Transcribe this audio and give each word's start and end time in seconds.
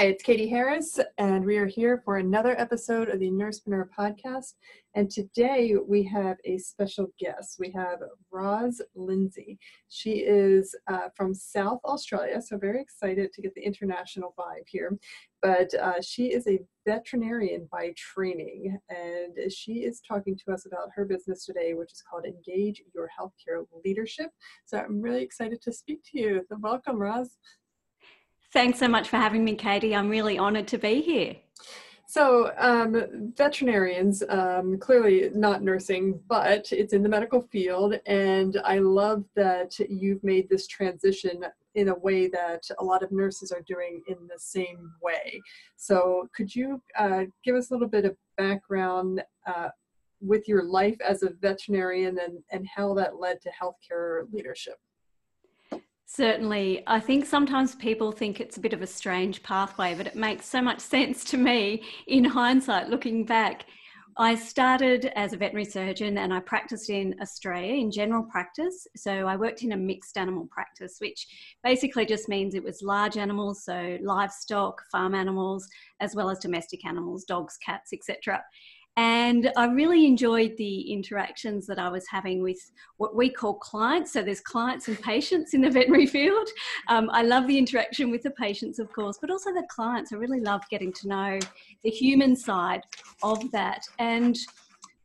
Hi, 0.00 0.06
it's 0.06 0.22
Katie 0.22 0.48
Harris, 0.48 0.98
and 1.18 1.44
we 1.44 1.58
are 1.58 1.66
here 1.66 2.00
for 2.06 2.16
another 2.16 2.58
episode 2.58 3.10
of 3.10 3.20
the 3.20 3.30
Nursepreneur 3.30 3.86
podcast. 3.90 4.54
And 4.94 5.10
today 5.10 5.74
we 5.86 6.02
have 6.04 6.38
a 6.46 6.56
special 6.56 7.12
guest. 7.18 7.56
We 7.58 7.70
have 7.72 7.98
Roz 8.32 8.80
Lindsay. 8.94 9.58
She 9.90 10.20
is 10.20 10.74
uh, 10.90 11.10
from 11.14 11.34
South 11.34 11.80
Australia, 11.84 12.40
so 12.40 12.56
very 12.56 12.80
excited 12.80 13.34
to 13.34 13.42
get 13.42 13.54
the 13.54 13.60
international 13.60 14.34
vibe 14.38 14.66
here. 14.66 14.98
But 15.42 15.74
uh, 15.74 16.00
she 16.00 16.32
is 16.32 16.46
a 16.46 16.60
veterinarian 16.86 17.68
by 17.70 17.92
training, 17.94 18.78
and 18.88 19.52
she 19.52 19.84
is 19.84 20.00
talking 20.00 20.34
to 20.34 20.52
us 20.54 20.64
about 20.64 20.88
her 20.94 21.04
business 21.04 21.44
today, 21.44 21.74
which 21.74 21.92
is 21.92 22.02
called 22.10 22.24
Engage 22.24 22.82
Your 22.94 23.10
Healthcare 23.20 23.66
Leadership. 23.84 24.30
So 24.64 24.78
I'm 24.78 25.02
really 25.02 25.22
excited 25.22 25.60
to 25.60 25.72
speak 25.72 26.00
to 26.10 26.18
you. 26.18 26.46
Welcome, 26.58 26.96
Roz. 26.96 27.36
Thanks 28.52 28.80
so 28.80 28.88
much 28.88 29.08
for 29.08 29.16
having 29.16 29.44
me, 29.44 29.54
Katie. 29.54 29.94
I'm 29.94 30.08
really 30.08 30.36
honored 30.36 30.66
to 30.68 30.78
be 30.78 31.00
here. 31.00 31.36
So, 32.06 32.52
um, 32.58 33.32
veterinarians, 33.36 34.24
um, 34.28 34.76
clearly 34.78 35.30
not 35.32 35.62
nursing, 35.62 36.20
but 36.26 36.72
it's 36.72 36.92
in 36.92 37.04
the 37.04 37.08
medical 37.08 37.40
field. 37.40 37.94
And 38.06 38.60
I 38.64 38.80
love 38.80 39.24
that 39.36 39.78
you've 39.78 40.24
made 40.24 40.48
this 40.48 40.66
transition 40.66 41.44
in 41.76 41.90
a 41.90 41.94
way 41.94 42.26
that 42.26 42.68
a 42.80 42.84
lot 42.84 43.04
of 43.04 43.12
nurses 43.12 43.52
are 43.52 43.60
doing 43.60 44.02
in 44.08 44.16
the 44.26 44.38
same 44.38 44.90
way. 45.00 45.40
So, 45.76 46.28
could 46.34 46.52
you 46.52 46.82
uh, 46.98 47.26
give 47.44 47.54
us 47.54 47.70
a 47.70 47.74
little 47.74 47.86
bit 47.86 48.04
of 48.04 48.16
background 48.36 49.22
uh, 49.46 49.68
with 50.20 50.48
your 50.48 50.64
life 50.64 50.96
as 51.00 51.22
a 51.22 51.30
veterinarian 51.40 52.18
and, 52.18 52.38
and 52.50 52.66
how 52.66 52.94
that 52.94 53.20
led 53.20 53.40
to 53.42 53.50
healthcare 53.50 54.24
leadership? 54.32 54.80
Certainly. 56.12 56.82
I 56.88 56.98
think 56.98 57.24
sometimes 57.24 57.76
people 57.76 58.10
think 58.10 58.40
it's 58.40 58.56
a 58.56 58.60
bit 58.60 58.72
of 58.72 58.82
a 58.82 58.86
strange 58.86 59.44
pathway, 59.44 59.94
but 59.94 60.08
it 60.08 60.16
makes 60.16 60.44
so 60.44 60.60
much 60.60 60.80
sense 60.94 61.22
to 61.26 61.36
me 61.36 61.84
in 62.08 62.24
hindsight, 62.24 62.88
looking 62.88 63.24
back. 63.24 63.66
I 64.16 64.34
started 64.34 65.12
as 65.14 65.32
a 65.32 65.36
veterinary 65.36 65.66
surgeon 65.66 66.18
and 66.18 66.34
I 66.34 66.40
practiced 66.40 66.90
in 66.90 67.14
Australia 67.22 67.74
in 67.74 67.92
general 67.92 68.24
practice. 68.24 68.88
So 68.96 69.12
I 69.28 69.36
worked 69.36 69.62
in 69.62 69.70
a 69.70 69.76
mixed 69.76 70.18
animal 70.18 70.48
practice, 70.50 70.96
which 70.98 71.28
basically 71.62 72.06
just 72.06 72.28
means 72.28 72.56
it 72.56 72.64
was 72.64 72.82
large 72.82 73.16
animals, 73.16 73.64
so 73.64 73.96
livestock, 74.02 74.82
farm 74.90 75.14
animals, 75.14 75.68
as 76.00 76.16
well 76.16 76.28
as 76.28 76.40
domestic 76.40 76.84
animals, 76.84 77.22
dogs, 77.22 77.56
cats, 77.64 77.92
etc. 77.92 78.42
And 78.96 79.50
I 79.56 79.66
really 79.66 80.06
enjoyed 80.06 80.56
the 80.56 80.92
interactions 80.92 81.66
that 81.68 81.78
I 81.78 81.88
was 81.88 82.06
having 82.08 82.42
with 82.42 82.58
what 82.96 83.14
we 83.14 83.30
call 83.30 83.54
clients. 83.54 84.12
So 84.12 84.22
there's 84.22 84.40
clients 84.40 84.88
and 84.88 85.00
patients 85.00 85.54
in 85.54 85.60
the 85.60 85.70
veterinary 85.70 86.06
field. 86.06 86.48
Um, 86.88 87.08
I 87.12 87.22
love 87.22 87.46
the 87.46 87.56
interaction 87.56 88.10
with 88.10 88.22
the 88.22 88.32
patients, 88.32 88.78
of 88.78 88.92
course, 88.92 89.16
but 89.20 89.30
also 89.30 89.52
the 89.52 89.66
clients. 89.70 90.12
I 90.12 90.16
really 90.16 90.40
love 90.40 90.62
getting 90.70 90.92
to 90.94 91.08
know 91.08 91.38
the 91.82 91.90
human 91.90 92.36
side 92.36 92.82
of 93.22 93.50
that. 93.52 93.82
And 93.98 94.36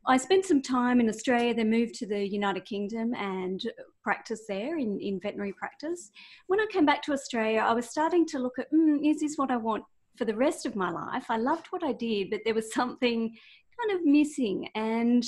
I 0.08 0.16
spent 0.16 0.44
some 0.44 0.62
time 0.62 1.00
in 1.00 1.08
Australia, 1.08 1.54
then 1.54 1.70
moved 1.70 1.94
to 1.96 2.06
the 2.06 2.28
United 2.28 2.64
Kingdom 2.64 3.14
and 3.14 3.60
practice 4.04 4.42
there 4.48 4.78
in, 4.78 5.00
in 5.00 5.18
veterinary 5.18 5.52
practice. 5.52 6.10
When 6.46 6.60
I 6.60 6.66
came 6.70 6.86
back 6.86 7.02
to 7.02 7.12
Australia, 7.12 7.60
I 7.60 7.72
was 7.72 7.88
starting 7.88 8.24
to 8.26 8.38
look 8.38 8.58
at, 8.58 8.70
mm, 8.72 9.08
is 9.08 9.20
this 9.20 9.36
what 9.36 9.50
I 9.50 9.56
want 9.56 9.82
for 10.16 10.24
the 10.24 10.36
rest 10.36 10.64
of 10.64 10.76
my 10.76 10.90
life? 10.90 11.26
I 11.28 11.38
loved 11.38 11.66
what 11.70 11.82
I 11.82 11.92
did, 11.92 12.30
but 12.30 12.40
there 12.44 12.54
was 12.54 12.72
something 12.72 13.36
kind 13.80 13.98
of 13.98 14.06
missing. 14.06 14.68
And 14.74 15.24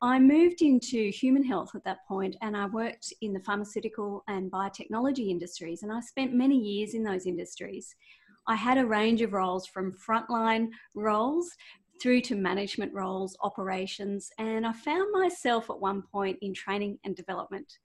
I 0.00 0.18
moved 0.18 0.62
into 0.62 1.10
human 1.10 1.42
health 1.42 1.70
at 1.74 1.84
that 1.84 2.06
point 2.06 2.36
and 2.40 2.56
I 2.56 2.66
worked 2.66 3.12
in 3.20 3.32
the 3.32 3.40
pharmaceutical 3.40 4.22
and 4.28 4.50
biotechnology 4.50 5.28
industries. 5.28 5.82
And 5.82 5.92
I 5.92 6.00
spent 6.00 6.32
many 6.32 6.56
years 6.56 6.94
in 6.94 7.02
those 7.02 7.26
industries. 7.26 7.94
I 8.46 8.54
had 8.54 8.78
a 8.78 8.86
range 8.86 9.22
of 9.22 9.32
roles 9.32 9.66
from 9.66 9.92
frontline 9.92 10.68
roles 10.94 11.50
through 12.00 12.20
to 12.22 12.36
management 12.36 12.94
roles, 12.94 13.36
operations, 13.42 14.30
and 14.38 14.66
I 14.66 14.72
found 14.72 15.12
myself 15.12 15.68
at 15.68 15.80
one 15.80 16.02
point 16.02 16.38
in 16.42 16.54
training 16.54 16.98
and 17.04 17.16
development. 17.16 17.78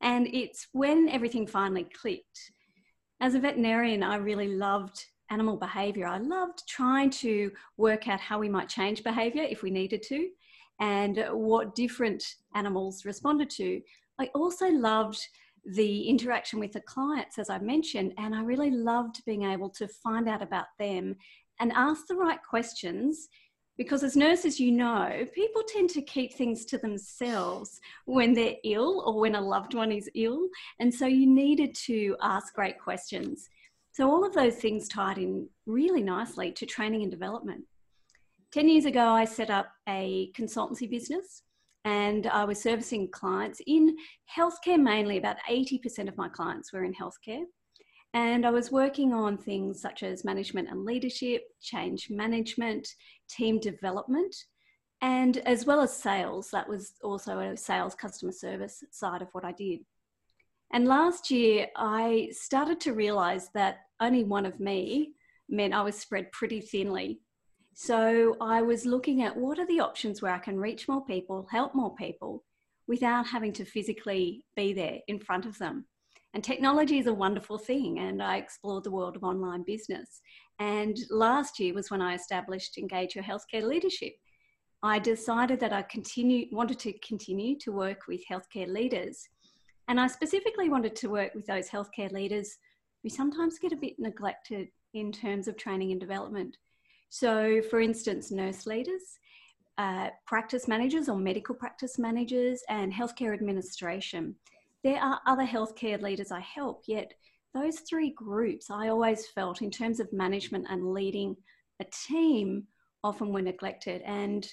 And 0.00 0.26
it's 0.32 0.68
when 0.72 1.08
everything 1.10 1.46
finally 1.46 1.84
clicked. 1.84 2.52
As 3.20 3.34
a 3.34 3.38
veterinarian, 3.38 4.02
I 4.02 4.16
really 4.16 4.48
loved 4.48 5.04
animal 5.30 5.56
behavior. 5.56 6.06
I 6.06 6.18
loved 6.18 6.66
trying 6.68 7.10
to 7.10 7.50
work 7.76 8.08
out 8.08 8.20
how 8.20 8.38
we 8.38 8.48
might 8.48 8.68
change 8.68 9.02
behavior 9.02 9.42
if 9.42 9.62
we 9.62 9.70
needed 9.70 10.02
to 10.04 10.28
and 10.80 11.24
what 11.32 11.74
different 11.74 12.22
animals 12.54 13.04
responded 13.04 13.50
to. 13.50 13.80
I 14.18 14.26
also 14.34 14.68
loved 14.68 15.20
the 15.64 16.02
interaction 16.02 16.58
with 16.58 16.72
the 16.72 16.80
clients, 16.80 17.38
as 17.38 17.50
I 17.50 17.58
mentioned, 17.58 18.14
and 18.18 18.34
I 18.34 18.42
really 18.42 18.70
loved 18.70 19.24
being 19.24 19.44
able 19.44 19.70
to 19.70 19.86
find 19.88 20.28
out 20.28 20.42
about 20.42 20.66
them 20.78 21.16
and 21.60 21.72
ask 21.72 22.06
the 22.06 22.16
right 22.16 22.38
questions. 22.42 23.28
Because 23.76 24.02
as 24.02 24.14
nurses, 24.14 24.60
you 24.60 24.72
know, 24.72 25.24
people 25.34 25.62
tend 25.66 25.88
to 25.90 26.02
keep 26.02 26.34
things 26.34 26.66
to 26.66 26.76
themselves 26.76 27.80
when 28.04 28.34
they're 28.34 28.56
ill 28.64 29.02
or 29.06 29.18
when 29.18 29.36
a 29.36 29.40
loved 29.40 29.72
one 29.72 29.90
is 29.90 30.10
ill. 30.14 30.48
And 30.80 30.92
so 30.92 31.06
you 31.06 31.26
needed 31.26 31.74
to 31.86 32.14
ask 32.20 32.52
great 32.54 32.78
questions. 32.78 33.48
So 34.00 34.10
all 34.10 34.24
of 34.24 34.32
those 34.32 34.56
things 34.56 34.88
tied 34.88 35.18
in 35.18 35.46
really 35.66 36.02
nicely 36.02 36.52
to 36.52 36.64
training 36.64 37.02
and 37.02 37.10
development. 37.10 37.64
10 38.50 38.66
years 38.66 38.86
ago, 38.86 39.08
I 39.08 39.26
set 39.26 39.50
up 39.50 39.66
a 39.86 40.32
consultancy 40.34 40.88
business 40.88 41.42
and 41.84 42.26
I 42.26 42.46
was 42.46 42.62
servicing 42.62 43.10
clients 43.10 43.60
in 43.66 43.94
healthcare 44.34 44.80
mainly. 44.80 45.18
About 45.18 45.36
80% 45.46 46.08
of 46.08 46.16
my 46.16 46.30
clients 46.30 46.72
were 46.72 46.84
in 46.84 46.94
healthcare. 46.94 47.42
And 48.14 48.46
I 48.46 48.50
was 48.50 48.72
working 48.72 49.12
on 49.12 49.36
things 49.36 49.82
such 49.82 50.02
as 50.02 50.24
management 50.24 50.70
and 50.70 50.86
leadership, 50.86 51.42
change 51.60 52.08
management, 52.08 52.88
team 53.28 53.60
development, 53.60 54.34
and 55.02 55.36
as 55.46 55.66
well 55.66 55.82
as 55.82 55.94
sales. 55.94 56.48
That 56.52 56.70
was 56.70 56.94
also 57.02 57.38
a 57.38 57.54
sales 57.54 57.94
customer 57.94 58.32
service 58.32 58.82
side 58.90 59.20
of 59.20 59.28
what 59.32 59.44
I 59.44 59.52
did. 59.52 59.80
And 60.72 60.86
last 60.86 61.30
year, 61.30 61.66
I 61.76 62.28
started 62.32 62.80
to 62.80 62.92
realize 62.92 63.48
that 63.54 63.78
only 64.00 64.24
one 64.24 64.46
of 64.46 64.60
me 64.60 65.14
meant 65.48 65.74
I 65.74 65.82
was 65.82 65.98
spread 65.98 66.30
pretty 66.32 66.60
thinly. 66.60 67.20
So 67.74 68.36
I 68.40 68.62
was 68.62 68.86
looking 68.86 69.22
at 69.22 69.36
what 69.36 69.58
are 69.58 69.66
the 69.66 69.80
options 69.80 70.22
where 70.22 70.32
I 70.32 70.38
can 70.38 70.58
reach 70.58 70.86
more 70.86 71.04
people, 71.04 71.48
help 71.50 71.74
more 71.74 71.94
people 71.96 72.44
without 72.86 73.26
having 73.26 73.52
to 73.54 73.64
physically 73.64 74.44
be 74.56 74.72
there 74.72 74.98
in 75.08 75.18
front 75.18 75.46
of 75.46 75.58
them. 75.58 75.86
And 76.34 76.44
technology 76.44 76.98
is 76.98 77.06
a 77.08 77.14
wonderful 77.14 77.58
thing, 77.58 77.98
and 77.98 78.22
I 78.22 78.36
explored 78.36 78.84
the 78.84 78.90
world 78.92 79.16
of 79.16 79.24
online 79.24 79.64
business. 79.66 80.20
And 80.60 80.96
last 81.10 81.58
year 81.58 81.74
was 81.74 81.90
when 81.90 82.00
I 82.02 82.14
established 82.14 82.78
Engage 82.78 83.16
Your 83.16 83.24
Healthcare 83.24 83.62
Leadership. 83.62 84.12
I 84.82 85.00
decided 85.00 85.58
that 85.60 85.72
I 85.72 85.82
continue, 85.82 86.46
wanted 86.52 86.78
to 86.80 86.92
continue 87.00 87.58
to 87.58 87.72
work 87.72 88.02
with 88.06 88.22
healthcare 88.30 88.68
leaders 88.68 89.28
and 89.90 89.98
I 89.98 90.06
specifically 90.06 90.68
wanted 90.68 90.94
to 90.96 91.10
work 91.10 91.34
with 91.34 91.46
those 91.46 91.68
healthcare 91.68 92.12
leaders 92.12 92.58
who 93.02 93.08
sometimes 93.08 93.58
get 93.58 93.72
a 93.72 93.76
bit 93.76 93.98
neglected 93.98 94.68
in 94.94 95.10
terms 95.10 95.48
of 95.48 95.56
training 95.56 95.90
and 95.90 96.00
development. 96.00 96.56
So, 97.08 97.60
for 97.68 97.80
instance, 97.80 98.30
nurse 98.30 98.66
leaders, 98.66 99.02
uh, 99.78 100.10
practice 100.28 100.68
managers 100.68 101.08
or 101.08 101.16
medical 101.16 101.56
practice 101.56 101.98
managers, 101.98 102.62
and 102.68 102.92
healthcare 102.92 103.34
administration. 103.34 104.36
There 104.84 105.02
are 105.02 105.20
other 105.26 105.44
healthcare 105.44 106.00
leaders 106.00 106.30
I 106.30 106.38
help, 106.38 106.84
yet 106.86 107.12
those 107.52 107.80
three 107.80 108.10
groups 108.10 108.70
I 108.70 108.90
always 108.90 109.26
felt 109.26 109.60
in 109.60 109.72
terms 109.72 109.98
of 109.98 110.12
management 110.12 110.66
and 110.70 110.92
leading 110.92 111.36
a 111.80 111.84
team 112.06 112.68
often 113.02 113.32
were 113.32 113.42
neglected. 113.42 114.02
And 114.02 114.46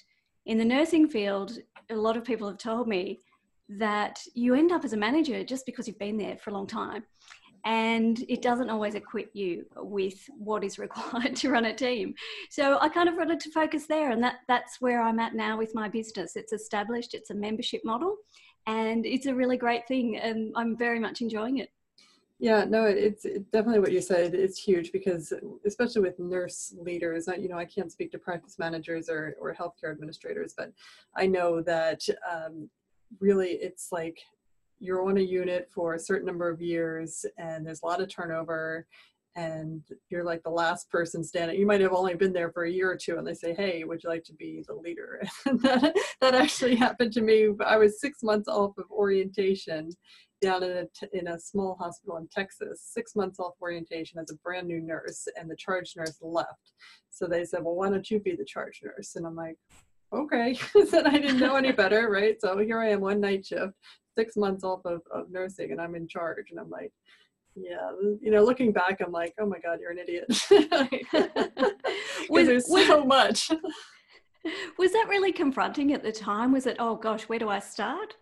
in 0.46 0.58
the 0.58 0.64
nursing 0.64 1.08
field, 1.08 1.58
a 1.90 1.94
lot 1.94 2.16
of 2.16 2.24
people 2.24 2.48
have 2.48 2.58
told 2.58 2.88
me 2.88 3.20
that 3.68 4.20
you 4.34 4.54
end 4.54 4.72
up 4.72 4.84
as 4.84 4.92
a 4.92 4.96
manager 4.96 5.44
just 5.44 5.66
because 5.66 5.86
you've 5.86 5.98
been 5.98 6.16
there 6.16 6.36
for 6.38 6.50
a 6.50 6.54
long 6.54 6.66
time. 6.66 7.04
And 7.64 8.24
it 8.28 8.40
doesn't 8.40 8.70
always 8.70 8.94
equip 8.94 9.30
you 9.34 9.66
with 9.76 10.18
what 10.38 10.64
is 10.64 10.78
required 10.78 11.36
to 11.36 11.50
run 11.50 11.66
a 11.66 11.74
team. 11.74 12.14
So 12.50 12.78
i 12.80 12.88
kind 12.88 13.08
of 13.08 13.16
wanted 13.16 13.40
to 13.40 13.50
focus 13.50 13.86
there 13.86 14.10
and 14.10 14.22
that 14.22 14.36
that's 14.48 14.80
where 14.80 15.02
i'm 15.02 15.20
at 15.20 15.34
now 15.34 15.58
with 15.58 15.74
my 15.74 15.88
business. 15.88 16.36
It's 16.36 16.52
established 16.52 17.14
it's 17.14 17.30
a 17.30 17.34
membership 17.34 17.82
model 17.84 18.16
and 18.66 19.04
it's 19.04 19.26
a 19.26 19.34
really 19.34 19.56
great 19.56 19.86
thing 19.88 20.18
and 20.18 20.52
i'm 20.56 20.76
very 20.76 21.00
much 21.00 21.20
enjoying 21.20 21.58
it. 21.58 21.70
Yeah, 22.40 22.64
no, 22.64 22.84
it's 22.84 23.24
definitely 23.52 23.80
what 23.80 23.90
you 23.90 24.00
said. 24.00 24.32
It's 24.32 24.62
huge 24.62 24.92
because, 24.92 25.32
especially 25.66 26.02
with 26.02 26.20
nurse 26.20 26.72
leaders, 26.78 27.28
you 27.36 27.48
know, 27.48 27.58
I 27.58 27.64
can't 27.64 27.90
speak 27.90 28.12
to 28.12 28.18
practice 28.18 28.60
managers 28.60 29.08
or, 29.08 29.34
or 29.40 29.52
healthcare 29.52 29.90
administrators, 29.90 30.54
but 30.56 30.72
I 31.16 31.26
know 31.26 31.60
that 31.62 32.02
um, 32.32 32.70
really 33.20 33.58
it's 33.60 33.88
like 33.92 34.18
you're 34.78 35.08
on 35.08 35.18
a 35.18 35.22
unit 35.22 35.68
for 35.74 35.94
a 35.94 35.98
certain 35.98 36.26
number 36.26 36.48
of 36.48 36.60
years 36.60 37.24
and 37.36 37.66
there's 37.66 37.82
a 37.82 37.86
lot 37.86 38.00
of 38.00 38.08
turnover 38.08 38.86
and 39.38 39.82
you're 40.10 40.24
like 40.24 40.42
the 40.42 40.50
last 40.50 40.90
person 40.90 41.22
standing. 41.22 41.58
You 41.58 41.66
might 41.66 41.80
have 41.80 41.92
only 41.92 42.14
been 42.14 42.32
there 42.32 42.50
for 42.50 42.64
a 42.64 42.70
year 42.70 42.90
or 42.90 42.96
two, 42.96 43.18
and 43.18 43.26
they 43.26 43.34
say, 43.34 43.54
"Hey, 43.54 43.84
would 43.84 44.02
you 44.02 44.10
like 44.10 44.24
to 44.24 44.32
be 44.34 44.64
the 44.66 44.74
leader?" 44.74 45.22
that, 45.44 45.94
that 46.20 46.34
actually 46.34 46.74
happened 46.74 47.12
to 47.12 47.20
me. 47.20 47.48
I 47.64 47.76
was 47.76 48.00
six 48.00 48.22
months 48.24 48.48
off 48.48 48.76
of 48.78 48.90
orientation 48.90 49.90
down 50.40 50.64
in 50.64 50.70
a, 50.70 50.86
in 51.16 51.28
a 51.28 51.38
small 51.38 51.76
hospital 51.76 52.16
in 52.16 52.28
Texas, 52.28 52.82
six 52.82 53.14
months 53.14 53.38
off 53.38 53.54
orientation 53.62 54.18
as 54.18 54.30
a 54.32 54.36
brand 54.36 54.66
new 54.66 54.80
nurse, 54.80 55.28
and 55.38 55.48
the 55.48 55.56
charge 55.56 55.94
nurse 55.96 56.18
left. 56.20 56.72
So 57.10 57.26
they 57.26 57.44
said, 57.44 57.62
"Well, 57.62 57.76
why 57.76 57.90
don't 57.90 58.10
you 58.10 58.18
be 58.18 58.34
the 58.34 58.44
charge 58.44 58.80
nurse?" 58.82 59.14
And 59.14 59.24
I'm 59.24 59.36
like, 59.36 59.56
"Okay," 60.12 60.54
said 60.88 61.06
I 61.06 61.18
didn't 61.18 61.40
know 61.40 61.56
any 61.56 61.72
better, 61.72 62.10
right? 62.10 62.40
So 62.40 62.58
here 62.58 62.78
I 62.80 62.90
am, 62.90 63.00
one 63.00 63.20
night 63.20 63.46
shift, 63.46 63.74
six 64.16 64.36
months 64.36 64.64
off 64.64 64.80
of, 64.84 65.02
of 65.12 65.30
nursing, 65.30 65.72
and 65.72 65.80
I'm 65.80 65.94
in 65.94 66.08
charge, 66.08 66.50
and 66.50 66.60
I'm 66.60 66.70
like 66.70 66.92
yeah 67.60 67.90
you 68.20 68.30
know 68.30 68.44
looking 68.44 68.72
back 68.72 69.00
i'm 69.04 69.10
like 69.10 69.34
oh 69.40 69.46
my 69.46 69.58
god 69.58 69.80
you're 69.80 69.90
an 69.90 69.98
idiot. 69.98 70.26
Was, 72.30 72.46
there's 72.46 72.68
so 72.68 73.04
much. 73.04 73.50
Was 74.78 74.92
that 74.92 75.06
really 75.08 75.32
confronting 75.32 75.92
at 75.92 76.02
the 76.02 76.12
time? 76.12 76.52
Was 76.52 76.66
it 76.66 76.76
oh 76.78 76.96
gosh 76.96 77.22
where 77.22 77.38
do 77.38 77.48
i 77.48 77.58
start? 77.58 78.16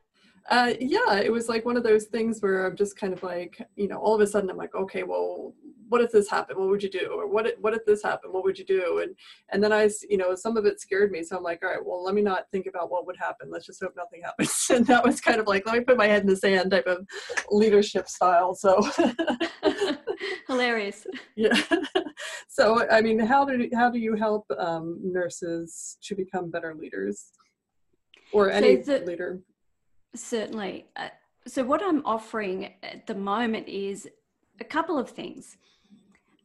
Uh, 0.48 0.74
yeah, 0.80 1.16
it 1.16 1.32
was 1.32 1.48
like 1.48 1.64
one 1.64 1.76
of 1.76 1.82
those 1.82 2.04
things 2.04 2.40
where 2.40 2.66
I'm 2.66 2.76
just 2.76 2.96
kind 2.96 3.12
of 3.12 3.20
like, 3.24 3.60
you 3.74 3.88
know, 3.88 3.96
all 3.96 4.14
of 4.14 4.20
a 4.20 4.26
sudden 4.28 4.48
I'm 4.48 4.56
like, 4.56 4.76
okay, 4.76 5.02
well, 5.02 5.54
what 5.88 6.00
if 6.00 6.10
this 6.10 6.28
happened? 6.28 6.58
What 6.58 6.68
would 6.68 6.82
you 6.82 6.90
do? 6.90 7.10
Or 7.12 7.28
what 7.28 7.46
if, 7.46 7.54
what 7.60 7.74
if 7.74 7.84
this 7.84 8.02
happened? 8.02 8.32
What 8.32 8.44
would 8.44 8.58
you 8.58 8.64
do? 8.64 9.00
And 9.02 9.14
and 9.50 9.62
then 9.62 9.72
I, 9.72 9.88
you 10.08 10.16
know, 10.16 10.34
some 10.34 10.56
of 10.56 10.66
it 10.66 10.80
scared 10.80 11.10
me. 11.10 11.22
So 11.22 11.36
I'm 11.36 11.42
like, 11.42 11.62
all 11.62 11.70
right, 11.70 11.84
well, 11.84 12.02
let 12.02 12.14
me 12.14 12.22
not 12.22 12.46
think 12.50 12.66
about 12.66 12.90
what 12.90 13.06
would 13.06 13.16
happen. 13.16 13.50
Let's 13.50 13.66
just 13.66 13.82
hope 13.82 13.94
nothing 13.96 14.22
happens. 14.22 14.66
And 14.76 14.86
that 14.88 15.04
was 15.04 15.20
kind 15.20 15.40
of 15.40 15.46
like, 15.46 15.64
let 15.64 15.78
me 15.78 15.84
put 15.84 15.96
my 15.96 16.06
head 16.06 16.22
in 16.22 16.28
the 16.28 16.36
sand 16.36 16.70
type 16.70 16.86
of 16.86 17.06
leadership 17.50 18.08
style. 18.08 18.54
So 18.54 18.80
hilarious. 20.46 21.06
Yeah. 21.36 21.60
So 22.48 22.88
I 22.88 23.02
mean, 23.02 23.18
how 23.18 23.44
do 23.44 23.68
how 23.74 23.90
do 23.90 23.98
you 23.98 24.14
help 24.16 24.46
um, 24.58 24.98
nurses 25.02 25.98
to 26.04 26.14
become 26.14 26.50
better 26.50 26.74
leaders, 26.74 27.32
or 28.32 28.50
any 28.50 28.82
so 28.82 28.98
the, 28.98 29.04
leader? 29.04 29.40
Certainly. 30.14 30.86
Uh, 30.96 31.08
so, 31.46 31.62
what 31.62 31.82
I'm 31.82 32.04
offering 32.06 32.72
at 32.82 33.06
the 33.06 33.14
moment 33.14 33.68
is 33.68 34.08
a 34.60 34.64
couple 34.64 34.98
of 34.98 35.10
things. 35.10 35.58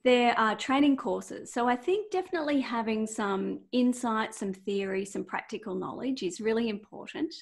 There 0.04 0.38
are 0.40 0.52
uh, 0.52 0.56
training 0.56 0.98
courses. 0.98 1.54
So, 1.54 1.68
I 1.68 1.76
think 1.76 2.12
definitely 2.12 2.60
having 2.60 3.06
some 3.06 3.60
insight, 3.72 4.34
some 4.34 4.54
theory, 4.54 5.06
some 5.06 5.24
practical 5.24 5.76
knowledge 5.76 6.24
is 6.24 6.42
really 6.42 6.70
important. 6.70 7.34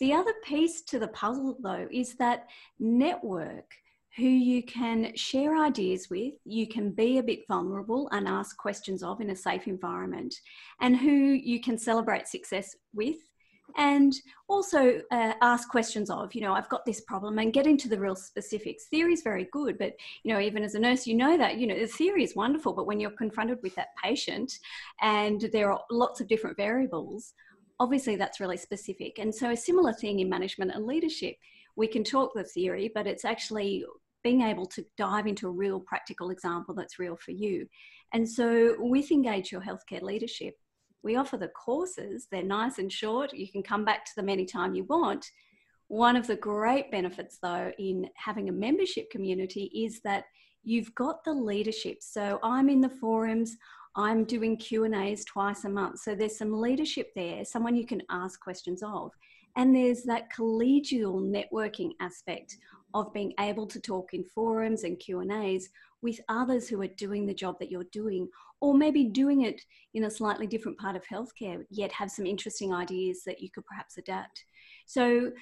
The 0.00 0.12
other 0.12 0.32
piece 0.44 0.82
to 0.82 0.98
the 0.98 1.08
puzzle, 1.08 1.56
though, 1.62 1.88
is 1.90 2.14
that 2.14 2.48
network 2.78 3.74
who 4.16 4.24
you 4.24 4.62
can 4.62 5.14
share 5.14 5.56
ideas 5.56 6.08
with, 6.08 6.34
you 6.44 6.66
can 6.66 6.90
be 6.90 7.18
a 7.18 7.22
bit 7.22 7.46
vulnerable 7.46 8.08
and 8.12 8.26
ask 8.26 8.56
questions 8.56 9.02
of 9.02 9.20
in 9.20 9.30
a 9.30 9.36
safe 9.36 9.66
environment, 9.66 10.34
and 10.80 10.96
who 10.96 11.10
you 11.10 11.60
can 11.60 11.76
celebrate 11.76 12.26
success 12.26 12.74
with 12.94 13.16
and 13.76 14.14
also 14.48 15.00
uh, 15.10 15.32
ask 15.42 15.68
questions 15.68 16.08
of 16.08 16.34
you 16.34 16.40
know 16.40 16.52
i've 16.52 16.68
got 16.68 16.84
this 16.86 17.00
problem 17.02 17.38
and 17.38 17.52
get 17.52 17.66
into 17.66 17.88
the 17.88 17.98
real 17.98 18.16
specifics. 18.16 18.84
Theory 18.86 19.12
is 19.12 19.22
very 19.22 19.48
good 19.52 19.78
but 19.78 19.94
you 20.22 20.32
know 20.32 20.40
even 20.40 20.62
as 20.62 20.74
a 20.74 20.78
nurse 20.78 21.06
you 21.06 21.14
know 21.14 21.36
that 21.36 21.58
you 21.58 21.66
know 21.66 21.78
the 21.78 21.86
theory 21.86 22.24
is 22.24 22.36
wonderful 22.36 22.72
but 22.72 22.86
when 22.86 23.00
you're 23.00 23.10
confronted 23.10 23.58
with 23.62 23.74
that 23.74 23.88
patient 24.02 24.58
and 25.00 25.48
there 25.52 25.72
are 25.72 25.80
lots 25.90 26.20
of 26.20 26.28
different 26.28 26.56
variables 26.56 27.34
obviously 27.78 28.16
that's 28.16 28.40
really 28.40 28.56
specific. 28.56 29.18
And 29.18 29.34
so 29.34 29.50
a 29.50 29.56
similar 29.56 29.92
thing 29.92 30.20
in 30.20 30.28
management 30.28 30.72
and 30.74 30.86
leadership 30.86 31.36
we 31.76 31.86
can 31.86 32.04
talk 32.04 32.32
the 32.34 32.44
theory 32.44 32.90
but 32.94 33.06
it's 33.06 33.24
actually 33.24 33.84
being 34.22 34.42
able 34.42 34.66
to 34.66 34.84
dive 34.96 35.26
into 35.26 35.46
a 35.46 35.50
real 35.50 35.78
practical 35.78 36.30
example 36.30 36.74
that's 36.74 36.98
real 36.98 37.16
for 37.16 37.30
you. 37.30 37.66
And 38.12 38.28
so 38.28 38.74
with 38.78 39.10
engage 39.10 39.52
your 39.52 39.60
healthcare 39.60 40.02
leadership 40.02 40.56
we 41.06 41.16
offer 41.16 41.36
the 41.36 41.48
courses, 41.48 42.26
they're 42.30 42.42
nice 42.42 42.78
and 42.78 42.92
short. 42.92 43.32
You 43.32 43.48
can 43.48 43.62
come 43.62 43.84
back 43.84 44.04
to 44.04 44.12
them 44.16 44.28
anytime 44.28 44.74
you 44.74 44.84
want. 44.84 45.30
One 45.86 46.16
of 46.16 46.26
the 46.26 46.34
great 46.34 46.90
benefits, 46.90 47.38
though, 47.40 47.70
in 47.78 48.10
having 48.16 48.48
a 48.48 48.52
membership 48.52 49.08
community 49.08 49.70
is 49.72 50.00
that 50.00 50.24
you've 50.64 50.92
got 50.96 51.22
the 51.22 51.32
leadership. 51.32 51.98
So 52.02 52.40
I'm 52.42 52.68
in 52.68 52.80
the 52.80 52.88
forums, 52.88 53.56
I'm 53.94 54.24
doing 54.24 54.56
Q&As 54.56 55.24
twice 55.24 55.64
a 55.64 55.68
month. 55.68 56.00
So 56.00 56.16
there's 56.16 56.36
some 56.36 56.60
leadership 56.60 57.12
there, 57.14 57.44
someone 57.44 57.76
you 57.76 57.86
can 57.86 58.02
ask 58.10 58.40
questions 58.40 58.82
of. 58.82 59.12
And 59.56 59.74
there's 59.74 60.02
that 60.02 60.32
collegial 60.36 61.22
networking 61.22 61.92
aspect 62.00 62.56
of 63.00 63.12
being 63.12 63.32
able 63.38 63.66
to 63.66 63.80
talk 63.80 64.14
in 64.14 64.24
forums 64.24 64.84
and 64.84 64.98
Q&As 64.98 65.68
with 66.02 66.20
others 66.28 66.68
who 66.68 66.80
are 66.80 66.86
doing 66.86 67.26
the 67.26 67.34
job 67.34 67.58
that 67.58 67.70
you're 67.70 67.84
doing 67.92 68.28
or 68.60 68.74
maybe 68.74 69.04
doing 69.04 69.42
it 69.42 69.60
in 69.94 70.04
a 70.04 70.10
slightly 70.10 70.46
different 70.46 70.78
part 70.78 70.96
of 70.96 71.02
healthcare 71.04 71.64
yet 71.70 71.92
have 71.92 72.10
some 72.10 72.26
interesting 72.26 72.72
ideas 72.72 73.22
that 73.26 73.40
you 73.40 73.50
could 73.50 73.66
perhaps 73.66 73.98
adapt. 73.98 74.44
So 74.86 75.32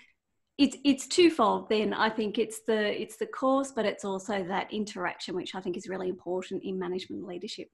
it's 0.58 0.76
it's 0.84 1.06
twofold 1.06 1.68
then. 1.68 1.92
I 1.92 2.08
think 2.08 2.38
it's 2.38 2.60
the 2.66 3.00
it's 3.00 3.16
the 3.16 3.26
course 3.26 3.72
but 3.72 3.84
it's 3.84 4.04
also 4.04 4.44
that 4.44 4.72
interaction 4.72 5.34
which 5.34 5.54
i 5.56 5.60
think 5.60 5.76
is 5.76 5.88
really 5.88 6.08
important 6.08 6.62
in 6.62 6.78
management 6.78 7.26
leadership 7.26 7.68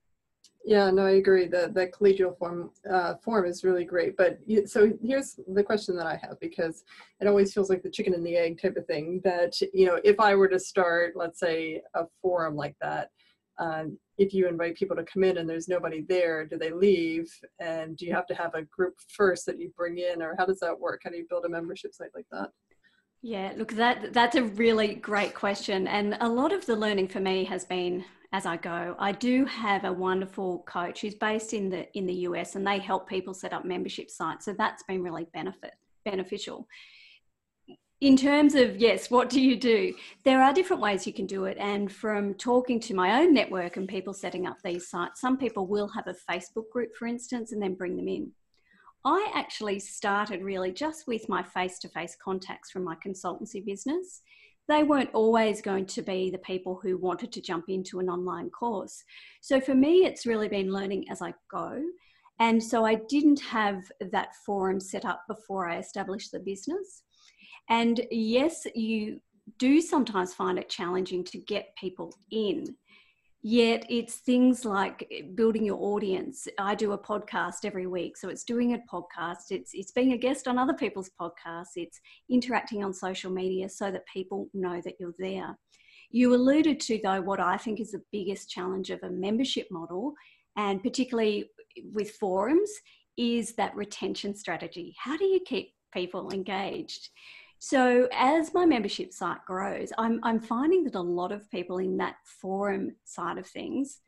yeah, 0.65 0.91
no, 0.91 1.07
I 1.07 1.13
agree. 1.13 1.47
The 1.47 1.71
the 1.73 1.87
collegial 1.87 2.37
form 2.37 2.71
uh, 2.91 3.15
form 3.17 3.47
is 3.47 3.65
really 3.65 3.85
great. 3.85 4.17
But 4.17 4.39
so 4.67 4.93
here's 5.03 5.39
the 5.49 5.63
question 5.63 5.97
that 5.97 6.07
I 6.07 6.17
have 6.23 6.39
because 6.39 6.85
it 7.21 7.27
always 7.27 7.55
feels 7.55 7.71
like 7.71 7.83
the 7.83 7.91
chicken 7.91 8.13
and 8.13 8.25
the 8.25 8.37
egg 8.37 8.61
type 8.61 8.77
of 8.77 8.87
thing. 8.87 9.21
That 9.25 9.59
you 9.73 9.87
know, 9.87 9.99
if 10.05 10.21
I 10.21 10.35
were 10.35 10.49
to 10.49 10.59
start, 10.59 11.15
let's 11.17 11.41
say, 11.41 11.83
a 11.95 12.05
forum 12.21 12.57
like 12.57 12.77
that, 12.83 13.11
um, 13.59 13.99
if 14.19 14.35
you 14.35 14.49
invite 14.49 14.77
people 14.77 14.97
to 14.97 15.05
come 15.05 15.25
in 15.25 15.39
and 15.39 15.49
there's 15.49 15.69
nobody 15.69 16.05
there, 16.09 16.45
do 16.45 16.59
they 16.59 16.73
leave? 16.73 17.33
And 17.59 17.97
do 17.97 18.05
you 18.05 18.15
have 18.15 18.27
to 18.27 18.35
have 18.35 18.55
a 18.55 18.63
group 18.63 18.97
first 19.09 19.47
that 19.47 19.59
you 19.59 19.73
bring 19.77 19.97
in, 19.97 20.21
or 20.21 20.35
how 20.37 20.45
does 20.45 20.61
that 20.61 20.79
work? 20.79 21.01
How 21.05 21.11
do 21.11 21.17
you 21.17 21.27
build 21.29 21.47
a 21.47 21.49
membership 21.49 21.95
site 21.95 22.11
like 22.15 22.27
that? 22.33 22.51
Yeah, 23.23 23.53
look, 23.57 23.73
that 23.73 24.13
that's 24.13 24.37
a 24.37 24.45
really 24.45 24.95
great 24.95 25.35
question, 25.35 25.87
and 25.87 26.19
a 26.21 26.29
lot 26.29 26.53
of 26.53 26.67
the 26.67 26.77
learning 26.77 27.09
for 27.09 27.21
me 27.21 27.45
has 27.45 27.65
been 27.65 28.05
as 28.33 28.47
I 28.47 28.57
go. 28.57 28.95
I 28.99 29.13
do 29.13 29.45
have 29.47 29.85
a 29.85 29.93
wonderful 29.93 30.61
coach 30.67 31.01
who's 31.01 31.15
based 31.15 31.53
in 31.53 31.69
the 31.69 31.87
in 31.97 32.07
the 32.07 32.15
US 32.29 32.55
and 32.55 32.67
they 32.67 32.79
help 32.79 33.09
people 33.09 33.35
set 33.35 33.53
up 33.53 33.65
membership 33.65 34.11
sites. 34.11 34.45
So 34.45 34.53
that's 34.53 34.83
been 34.85 35.03
really 35.03 35.27
benefit 35.33 35.73
beneficial. 36.05 36.67
In 38.01 38.17
terms 38.17 38.55
of 38.55 38.79
yes, 38.79 39.11
what 39.11 39.29
do 39.29 39.43
you 39.43 39.57
do? 39.57 39.93
There 40.25 40.43
are 40.43 40.55
different 40.55 40.81
ways 40.81 41.07
you 41.07 41.13
can 41.13 41.27
do 41.27 41.45
it. 41.45 41.59
And 41.59 41.93
from 41.93 42.33
talking 42.35 42.81
to 42.81 42.95
my 42.95 43.21
own 43.21 43.35
network 43.35 43.77
and 43.77 43.87
people 43.87 44.15
setting 44.15 44.47
up 44.47 44.57
these 44.65 44.89
sites, 44.89 45.21
some 45.21 45.37
people 45.37 45.67
will 45.67 45.89
have 45.89 46.07
a 46.07 46.15
Facebook 46.31 46.71
group, 46.73 46.97
for 46.97 47.07
instance, 47.07 47.53
and 47.53 47.61
then 47.63 47.75
bring 47.75 47.97
them 47.97 48.09
in. 48.09 48.33
I 49.05 49.31
actually 49.35 49.81
started 49.81 50.43
really 50.43 50.73
just 50.73 51.07
with 51.07 51.29
my 51.29 51.43
face 51.43 51.79
to 51.81 51.89
face 51.89 52.17
contacts 52.23 52.71
from 52.71 52.85
my 52.85 52.97
consultancy 53.05 53.65
business 53.65 54.23
they 54.71 54.85
weren't 54.85 55.13
always 55.13 55.61
going 55.61 55.85
to 55.85 56.01
be 56.01 56.31
the 56.31 56.39
people 56.39 56.79
who 56.81 56.97
wanted 56.97 57.33
to 57.33 57.41
jump 57.41 57.65
into 57.69 57.99
an 57.99 58.09
online 58.09 58.49
course. 58.51 59.03
So 59.41 59.61
for 59.61 59.75
me, 59.75 60.05
it's 60.07 60.27
really 60.27 60.49
been 60.49 60.73
learning 60.73 61.07
as 61.11 61.21
I 61.21 61.35
go. 61.51 61.83
And 62.39 62.63
so 62.63 62.87
I 62.87 62.95
didn't 63.09 63.41
have 63.41 63.83
that 64.13 64.37
forum 64.47 64.79
set 64.79 65.05
up 65.05 65.25
before 65.29 65.69
I 65.69 65.79
established 65.79 66.31
the 66.31 66.39
business. 66.39 67.03
And 67.69 68.01
yes, 68.13 68.65
you 68.77 69.21
do 69.59 69.81
sometimes 69.81 70.35
find 70.35 70.57
it 70.57 70.69
challenging 70.69 71.25
to 71.25 71.39
get 71.39 71.75
people 71.77 72.15
in 72.31 72.77
Yet 73.43 73.87
it's 73.89 74.17
things 74.17 74.67
like 74.67 75.07
eh, 75.11 75.23
building 75.35 75.65
your 75.65 75.79
audience. 75.81 76.47
I 76.59 76.75
do 76.75 76.93
a 76.93 76.99
podcast 76.99 77.65
every 77.65 77.87
week, 77.87 78.19
so 78.19 78.29
it's 78.29 78.45
doing 78.45 78.75
a 78.75 78.83
podcast. 78.93 79.51
It's 79.51 79.71
it's 79.73 79.93
being 79.93 80.13
a 80.13 80.19
guest 80.19 80.47
on 80.47 80.59
other 80.59 80.75
people's 80.75 81.11
podcasts. 81.19 81.77
It's 81.77 82.01
interacting 82.29 82.85
on 82.85 82.93
social 82.93 83.31
media 83.31 83.69
so 83.69 83.91
that 83.91 84.07
people 84.13 84.49
know 84.53 84.83
that 84.85 84.95
you're 85.01 85.15
there. 85.19 85.59
You 86.11 86.35
alluded 86.35 86.81
to 86.81 87.01
though 87.03 87.23
what 87.23 87.41
I 87.41 87.57
think 87.57 87.81
is 87.81 87.93
the 87.93 88.03
biggest 88.13 88.51
challenge 88.51 88.91
of 88.91 89.03
a 89.03 89.11
membership 89.11 89.69
model, 89.71 90.13
and 90.57 90.83
particularly 90.83 91.51
with 91.95 92.11
forums, 92.11 92.71
is 93.17 93.55
that 93.55 93.75
retention 93.75 94.35
strategy. 94.35 94.95
How 94.99 95.17
do 95.17 95.25
you 95.25 95.41
keep 95.41 95.73
people 95.95 96.31
engaged? 96.31 97.09
So 97.63 98.09
as 98.11 98.55
my 98.55 98.65
membership 98.65 99.13
site 99.13 99.45
grows, 99.47 99.93
I'm, 99.99 100.19
I'm 100.23 100.41
finding 100.41 100.83
that 100.85 100.95
a 100.95 101.01
lot 101.01 101.31
of 101.31 101.49
people 101.51 101.77
in 101.77 101.99
that 101.99 102.17
forum 102.25 102.97
side 103.05 103.37
of 103.37 103.47
things 103.47 104.01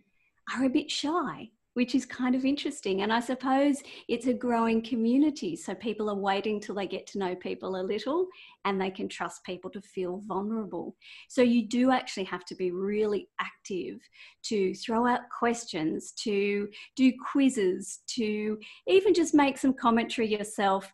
are 0.57 0.65
a 0.65 0.71
bit 0.71 0.91
shy, 0.91 1.51
which 1.75 1.95
is 1.95 2.07
kind 2.07 2.35
of 2.35 2.47
interesting. 2.47 3.03
And 3.03 3.13
I 3.13 3.21
suppose 3.21 3.83
it's 4.09 4.27
a 4.27 4.33
growing 4.33 4.81
community. 4.81 5.55
So 5.55 5.75
people 5.75 6.09
are 6.09 6.17
waiting 6.17 6.61
till 6.61 6.75
they 6.75 6.87
get 6.87 7.07
to 7.09 7.19
know 7.19 7.35
people 7.35 7.77
a 7.77 7.83
little 7.83 8.27
and 8.65 8.81
they 8.81 8.91
can 8.91 9.07
trust 9.07 9.45
people 9.45 9.71
to 9.73 9.83
feel 9.83 10.23
vulnerable. 10.27 10.97
So 11.29 11.43
you 11.43 11.69
do 11.69 11.91
actually 11.91 12.25
have 12.25 12.47
to 12.47 12.55
be 12.55 12.71
really 12.71 13.29
active 13.39 14.01
to 14.45 14.75
throw 14.77 15.07
out 15.07 15.29
questions, 15.29 16.13
to 16.23 16.71
do 16.97 17.13
quizzes, 17.31 17.99
to 18.15 18.59
even 18.87 19.13
just 19.13 19.35
make 19.35 19.59
some 19.59 19.75
commentary 19.75 20.29
yourself 20.29 20.91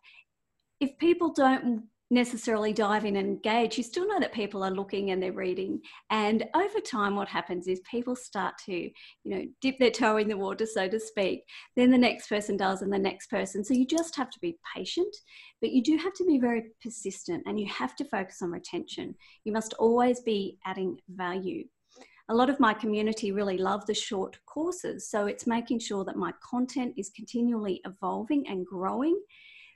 if 0.81 0.97
people 0.97 1.31
don't 1.31 1.83
necessarily 2.11 2.73
dive 2.73 3.05
in 3.05 3.15
and 3.15 3.27
engage, 3.27 3.77
you 3.77 3.83
still 3.83 4.07
know 4.07 4.19
that 4.19 4.33
people 4.33 4.63
are 4.63 4.71
looking 4.71 5.11
and 5.11 5.21
they're 5.21 5.31
reading. 5.31 5.79
And 6.09 6.43
over 6.55 6.79
time, 6.79 7.15
what 7.15 7.27
happens 7.27 7.67
is 7.67 7.81
people 7.89 8.15
start 8.15 8.55
to, 8.65 8.73
you 8.73 8.91
know, 9.25 9.45
dip 9.61 9.77
their 9.77 9.91
toe 9.91 10.17
in 10.17 10.27
the 10.27 10.37
water, 10.37 10.65
so 10.65 10.87
to 10.87 10.99
speak. 10.99 11.43
Then 11.75 11.91
the 11.91 11.97
next 11.97 12.27
person 12.27 12.57
does, 12.57 12.81
and 12.81 12.91
the 12.91 12.97
next 12.97 13.27
person. 13.27 13.63
So 13.63 13.73
you 13.73 13.85
just 13.85 14.15
have 14.15 14.31
to 14.31 14.39
be 14.39 14.57
patient, 14.75 15.15
but 15.61 15.71
you 15.71 15.83
do 15.83 15.97
have 15.97 16.13
to 16.13 16.25
be 16.25 16.39
very 16.39 16.63
persistent 16.81 17.43
and 17.45 17.59
you 17.59 17.67
have 17.67 17.95
to 17.97 18.05
focus 18.05 18.41
on 18.41 18.51
retention. 18.51 19.13
You 19.43 19.51
must 19.51 19.73
always 19.73 20.21
be 20.21 20.57
adding 20.65 20.97
value. 21.09 21.65
A 22.29 22.35
lot 22.35 22.49
of 22.49 22.59
my 22.59 22.73
community 22.75 23.31
really 23.31 23.57
love 23.57 23.85
the 23.85 23.93
short 23.93 24.37
courses. 24.45 25.09
So 25.09 25.25
it's 25.25 25.47
making 25.47 25.79
sure 25.79 26.05
that 26.05 26.15
my 26.15 26.31
content 26.47 26.93
is 26.95 27.09
continually 27.15 27.81
evolving 27.85 28.47
and 28.47 28.65
growing 28.65 29.19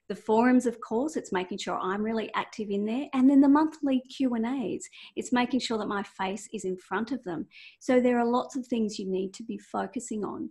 the 0.09 0.15
forums 0.15 0.65
of 0.65 0.79
course 0.81 1.15
it's 1.15 1.31
making 1.31 1.57
sure 1.57 1.77
i'm 1.79 2.03
really 2.03 2.29
active 2.35 2.69
in 2.69 2.85
there 2.85 3.07
and 3.13 3.29
then 3.29 3.41
the 3.41 3.47
monthly 3.47 4.01
q 4.01 4.33
and 4.35 4.45
a's 4.45 4.87
it's 5.15 5.31
making 5.31 5.59
sure 5.59 5.77
that 5.77 5.87
my 5.87 6.03
face 6.03 6.47
is 6.53 6.65
in 6.65 6.77
front 6.77 7.11
of 7.11 7.23
them. 7.23 7.45
So 7.79 7.99
there 7.99 8.19
are 8.19 8.25
lots 8.25 8.55
of 8.55 8.65
things 8.67 8.99
you 8.99 9.09
need 9.09 9.33
to 9.35 9.43
be 9.43 9.57
focusing 9.57 10.23
on. 10.23 10.49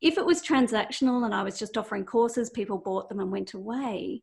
If 0.00 0.18
it 0.18 0.26
was 0.26 0.42
transactional 0.42 1.24
and 1.24 1.34
i 1.34 1.42
was 1.42 1.58
just 1.58 1.76
offering 1.76 2.04
courses 2.04 2.50
people 2.50 2.78
bought 2.78 3.08
them 3.08 3.20
and 3.20 3.30
went 3.30 3.54
away 3.54 4.22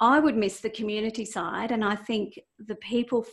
i 0.00 0.18
would 0.20 0.36
miss 0.36 0.60
the 0.60 0.70
community 0.70 1.24
side 1.24 1.72
and 1.72 1.84
i 1.84 1.94
think 1.94 2.38
the 2.58 2.76
people 2.76 3.26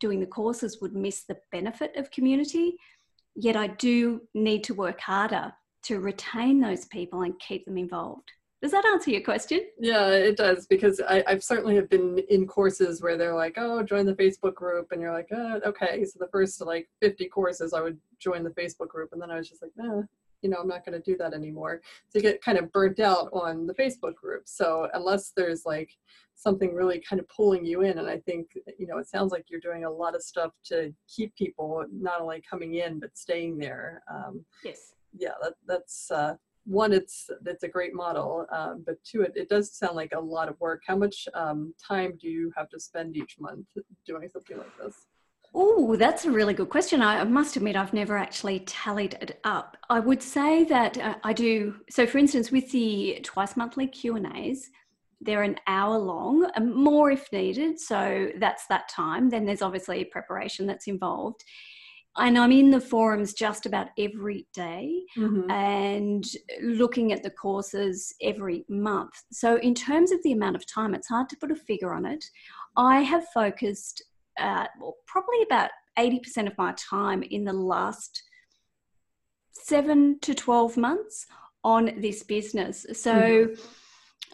doing 0.00 0.20
the 0.20 0.26
courses 0.26 0.78
would 0.80 0.94
miss 0.94 1.24
the 1.24 1.38
benefit 1.52 1.96
of 1.96 2.10
community. 2.10 2.76
Yet 3.34 3.56
i 3.56 3.68
do 3.68 4.22
need 4.34 4.64
to 4.64 4.74
work 4.74 5.00
harder 5.00 5.52
to 5.84 6.00
retain 6.00 6.60
those 6.60 6.84
people 6.86 7.22
and 7.22 7.38
keep 7.38 7.64
them 7.64 7.78
involved 7.78 8.30
does 8.62 8.70
that 8.70 8.86
answer 8.86 9.10
your 9.10 9.22
question? 9.22 9.60
Yeah, 9.76 10.06
it 10.10 10.36
does 10.36 10.66
because 10.68 11.00
I, 11.08 11.24
I've 11.26 11.42
certainly 11.42 11.74
have 11.74 11.90
been 11.90 12.18
in 12.30 12.46
courses 12.46 13.02
where 13.02 13.18
they're 13.18 13.34
like, 13.34 13.54
"Oh, 13.56 13.82
join 13.82 14.06
the 14.06 14.14
Facebook 14.14 14.54
group," 14.54 14.92
and 14.92 15.00
you're 15.00 15.12
like, 15.12 15.28
oh, 15.32 15.60
"Okay." 15.66 16.04
So 16.04 16.18
the 16.20 16.28
first 16.28 16.60
like 16.64 16.88
50 17.00 17.28
courses, 17.28 17.72
I 17.72 17.80
would 17.80 17.98
join 18.20 18.44
the 18.44 18.50
Facebook 18.50 18.86
group, 18.86 19.12
and 19.12 19.20
then 19.20 19.32
I 19.32 19.36
was 19.36 19.48
just 19.48 19.62
like, 19.62 19.72
"Nah, 19.76 20.02
you 20.42 20.48
know, 20.48 20.58
I'm 20.58 20.68
not 20.68 20.86
going 20.86 20.96
to 20.96 21.10
do 21.10 21.16
that 21.16 21.34
anymore." 21.34 21.80
So 22.08 22.18
you 22.18 22.22
get 22.22 22.40
kind 22.40 22.56
of 22.56 22.70
burnt 22.70 23.00
out 23.00 23.30
on 23.32 23.66
the 23.66 23.74
Facebook 23.74 24.14
group. 24.14 24.44
So 24.46 24.88
unless 24.94 25.32
there's 25.36 25.66
like 25.66 25.90
something 26.36 26.72
really 26.72 27.00
kind 27.00 27.18
of 27.18 27.28
pulling 27.28 27.66
you 27.66 27.82
in, 27.82 27.98
and 27.98 28.08
I 28.08 28.18
think 28.18 28.56
you 28.78 28.86
know, 28.86 28.98
it 28.98 29.08
sounds 29.08 29.32
like 29.32 29.46
you're 29.50 29.58
doing 29.58 29.86
a 29.86 29.90
lot 29.90 30.14
of 30.14 30.22
stuff 30.22 30.52
to 30.66 30.94
keep 31.08 31.34
people 31.34 31.84
not 31.92 32.20
only 32.20 32.40
coming 32.48 32.76
in 32.76 33.00
but 33.00 33.18
staying 33.18 33.58
there. 33.58 34.04
Um, 34.08 34.44
yes. 34.64 34.92
Yeah, 35.18 35.32
that, 35.42 35.54
that's. 35.66 36.12
Uh, 36.12 36.36
one, 36.64 36.92
it's 36.92 37.28
it's 37.46 37.64
a 37.64 37.68
great 37.68 37.94
model, 37.94 38.46
um, 38.52 38.82
but 38.86 39.02
two, 39.04 39.22
it, 39.22 39.32
it 39.34 39.48
does 39.48 39.72
sound 39.72 39.96
like 39.96 40.12
a 40.14 40.20
lot 40.20 40.48
of 40.48 40.58
work. 40.60 40.82
How 40.86 40.96
much 40.96 41.28
um, 41.34 41.74
time 41.84 42.18
do 42.20 42.28
you 42.28 42.52
have 42.56 42.68
to 42.70 42.80
spend 42.80 43.16
each 43.16 43.36
month 43.40 43.66
doing 44.06 44.28
something 44.28 44.58
like 44.58 44.78
this? 44.80 45.06
Oh, 45.54 45.96
that's 45.96 46.24
a 46.24 46.30
really 46.30 46.54
good 46.54 46.70
question. 46.70 47.02
I 47.02 47.24
must 47.24 47.56
admit, 47.56 47.76
I've 47.76 47.92
never 47.92 48.16
actually 48.16 48.60
tallied 48.60 49.18
it 49.20 49.38
up. 49.44 49.76
I 49.90 50.00
would 50.00 50.22
say 50.22 50.64
that 50.64 50.96
uh, 50.96 51.16
I 51.24 51.34
do. 51.34 51.74
So, 51.90 52.06
for 52.06 52.18
instance, 52.18 52.50
with 52.50 52.70
the 52.70 53.20
twice 53.22 53.56
monthly 53.56 53.86
Q 53.86 54.16
and 54.16 54.34
A's, 54.34 54.70
they're 55.20 55.42
an 55.42 55.56
hour 55.66 55.98
long, 55.98 56.50
more 56.60 57.10
if 57.10 57.30
needed. 57.32 57.78
So 57.78 58.30
that's 58.38 58.66
that 58.66 58.88
time. 58.88 59.28
Then 59.28 59.44
there's 59.44 59.62
obviously 59.62 60.04
preparation 60.04 60.66
that's 60.66 60.88
involved 60.88 61.44
and 62.16 62.38
I'm 62.38 62.52
in 62.52 62.70
the 62.70 62.80
forums 62.80 63.32
just 63.32 63.64
about 63.64 63.88
every 63.98 64.46
day 64.52 65.02
mm-hmm. 65.16 65.50
and 65.50 66.24
looking 66.62 67.12
at 67.12 67.22
the 67.22 67.30
courses 67.30 68.14
every 68.20 68.64
month. 68.68 69.14
So, 69.32 69.56
in 69.58 69.74
terms 69.74 70.12
of 70.12 70.22
the 70.22 70.32
amount 70.32 70.56
of 70.56 70.66
time, 70.66 70.94
it's 70.94 71.08
hard 71.08 71.28
to 71.30 71.36
put 71.36 71.50
a 71.50 71.56
figure 71.56 71.94
on 71.94 72.04
it. 72.04 72.24
I 72.76 73.00
have 73.00 73.24
focused 73.32 74.02
uh, 74.38 74.66
well, 74.80 74.96
probably 75.06 75.42
about 75.42 75.70
80% 75.98 76.46
of 76.46 76.56
my 76.56 76.72
time 76.72 77.22
in 77.22 77.44
the 77.44 77.52
last 77.52 78.22
seven 79.52 80.18
to 80.20 80.34
12 80.34 80.78
months 80.78 81.26
on 81.64 82.00
this 82.00 82.22
business. 82.22 82.86
So, 82.92 83.14
mm-hmm 83.14 83.62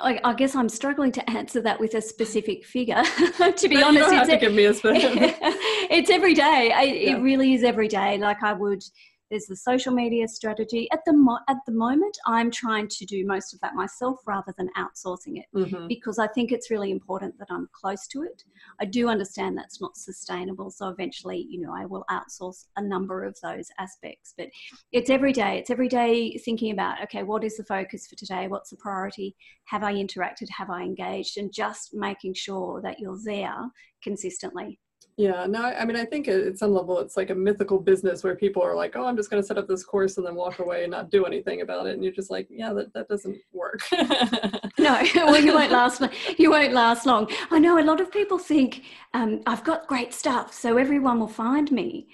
I, 0.00 0.20
I, 0.24 0.34
guess 0.34 0.54
I'm 0.54 0.68
struggling 0.68 1.12
to 1.12 1.30
answer 1.30 1.60
that 1.62 1.80
with 1.80 1.94
a 1.94 2.00
specific 2.00 2.64
figure. 2.64 3.02
to 3.56 3.68
be 3.68 3.76
but 3.76 3.84
honest, 3.84 4.12
it's, 4.12 4.40
give 4.40 4.54
me 4.54 4.64
a 4.64 4.74
specific. 4.74 5.36
it's 5.90 6.10
every 6.10 6.34
day. 6.34 6.72
I, 6.74 6.82
yeah. 6.82 7.16
It 7.16 7.22
really 7.22 7.54
is 7.54 7.64
every 7.64 7.88
day. 7.88 8.18
Like 8.18 8.42
I 8.42 8.52
would 8.52 8.82
there's 9.30 9.46
the 9.46 9.56
social 9.56 9.92
media 9.92 10.26
strategy. 10.28 10.88
At 10.92 11.00
the 11.04 11.12
mo- 11.12 11.40
at 11.48 11.58
the 11.66 11.72
moment, 11.72 12.16
I'm 12.26 12.50
trying 12.50 12.88
to 12.88 13.04
do 13.04 13.26
most 13.26 13.52
of 13.52 13.60
that 13.60 13.74
myself 13.74 14.20
rather 14.26 14.54
than 14.56 14.70
outsourcing 14.76 15.38
it 15.38 15.46
mm-hmm. 15.54 15.86
because 15.86 16.18
I 16.18 16.26
think 16.28 16.52
it's 16.52 16.70
really 16.70 16.90
important 16.90 17.38
that 17.38 17.48
I'm 17.50 17.68
close 17.72 18.06
to 18.08 18.22
it. 18.22 18.44
I 18.80 18.84
do 18.84 19.08
understand 19.08 19.56
that's 19.56 19.80
not 19.80 19.96
sustainable, 19.96 20.70
so 20.70 20.88
eventually, 20.88 21.46
you 21.48 21.60
know, 21.60 21.74
I 21.74 21.84
will 21.84 22.04
outsource 22.10 22.66
a 22.76 22.82
number 22.82 23.24
of 23.24 23.36
those 23.42 23.68
aspects. 23.78 24.34
But 24.36 24.48
it's 24.92 25.10
every 25.10 25.32
day. 25.32 25.58
It's 25.58 25.70
every 25.70 25.88
day 25.88 26.36
thinking 26.38 26.72
about 26.72 27.02
okay, 27.04 27.22
what 27.22 27.44
is 27.44 27.56
the 27.56 27.64
focus 27.64 28.06
for 28.06 28.16
today? 28.16 28.48
What's 28.48 28.70
the 28.70 28.76
priority? 28.76 29.36
Have 29.64 29.82
I 29.82 29.94
interacted? 29.94 30.48
Have 30.56 30.70
I 30.70 30.82
engaged? 30.82 31.36
And 31.36 31.52
just 31.52 31.94
making 31.94 32.34
sure 32.34 32.80
that 32.82 32.98
you're 32.98 33.18
there 33.24 33.58
consistently. 34.02 34.78
Yeah, 35.18 35.46
no, 35.46 35.64
I 35.64 35.84
mean, 35.84 35.96
I 35.96 36.04
think 36.04 36.28
at 36.28 36.58
some 36.58 36.72
level 36.72 37.00
it's 37.00 37.16
like 37.16 37.30
a 37.30 37.34
mythical 37.34 37.80
business 37.80 38.22
where 38.22 38.36
people 38.36 38.62
are 38.62 38.76
like, 38.76 38.94
oh, 38.94 39.04
I'm 39.04 39.16
just 39.16 39.30
going 39.30 39.42
to 39.42 39.46
set 39.46 39.58
up 39.58 39.66
this 39.66 39.82
course 39.82 40.16
and 40.16 40.24
then 40.24 40.36
walk 40.36 40.60
away 40.60 40.84
and 40.84 40.92
not 40.92 41.10
do 41.10 41.24
anything 41.24 41.60
about 41.60 41.88
it. 41.88 41.94
And 41.94 42.04
you're 42.04 42.12
just 42.12 42.30
like, 42.30 42.46
yeah, 42.48 42.72
that, 42.72 42.94
that 42.94 43.08
doesn't 43.08 43.36
work. 43.52 43.80
no, 44.78 45.02
well, 45.16 45.42
you 45.42 45.52
won't 45.52 45.72
last. 45.72 46.00
You 46.38 46.52
won't 46.52 46.72
last 46.72 47.04
long. 47.04 47.28
I 47.50 47.58
know 47.58 47.80
a 47.80 47.82
lot 47.82 48.00
of 48.00 48.12
people 48.12 48.38
think 48.38 48.84
um, 49.12 49.42
I've 49.44 49.64
got 49.64 49.88
great 49.88 50.14
stuff, 50.14 50.54
so 50.54 50.76
everyone 50.76 51.18
will 51.18 51.26
find 51.26 51.72
me. 51.72 52.06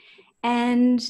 And 0.42 1.06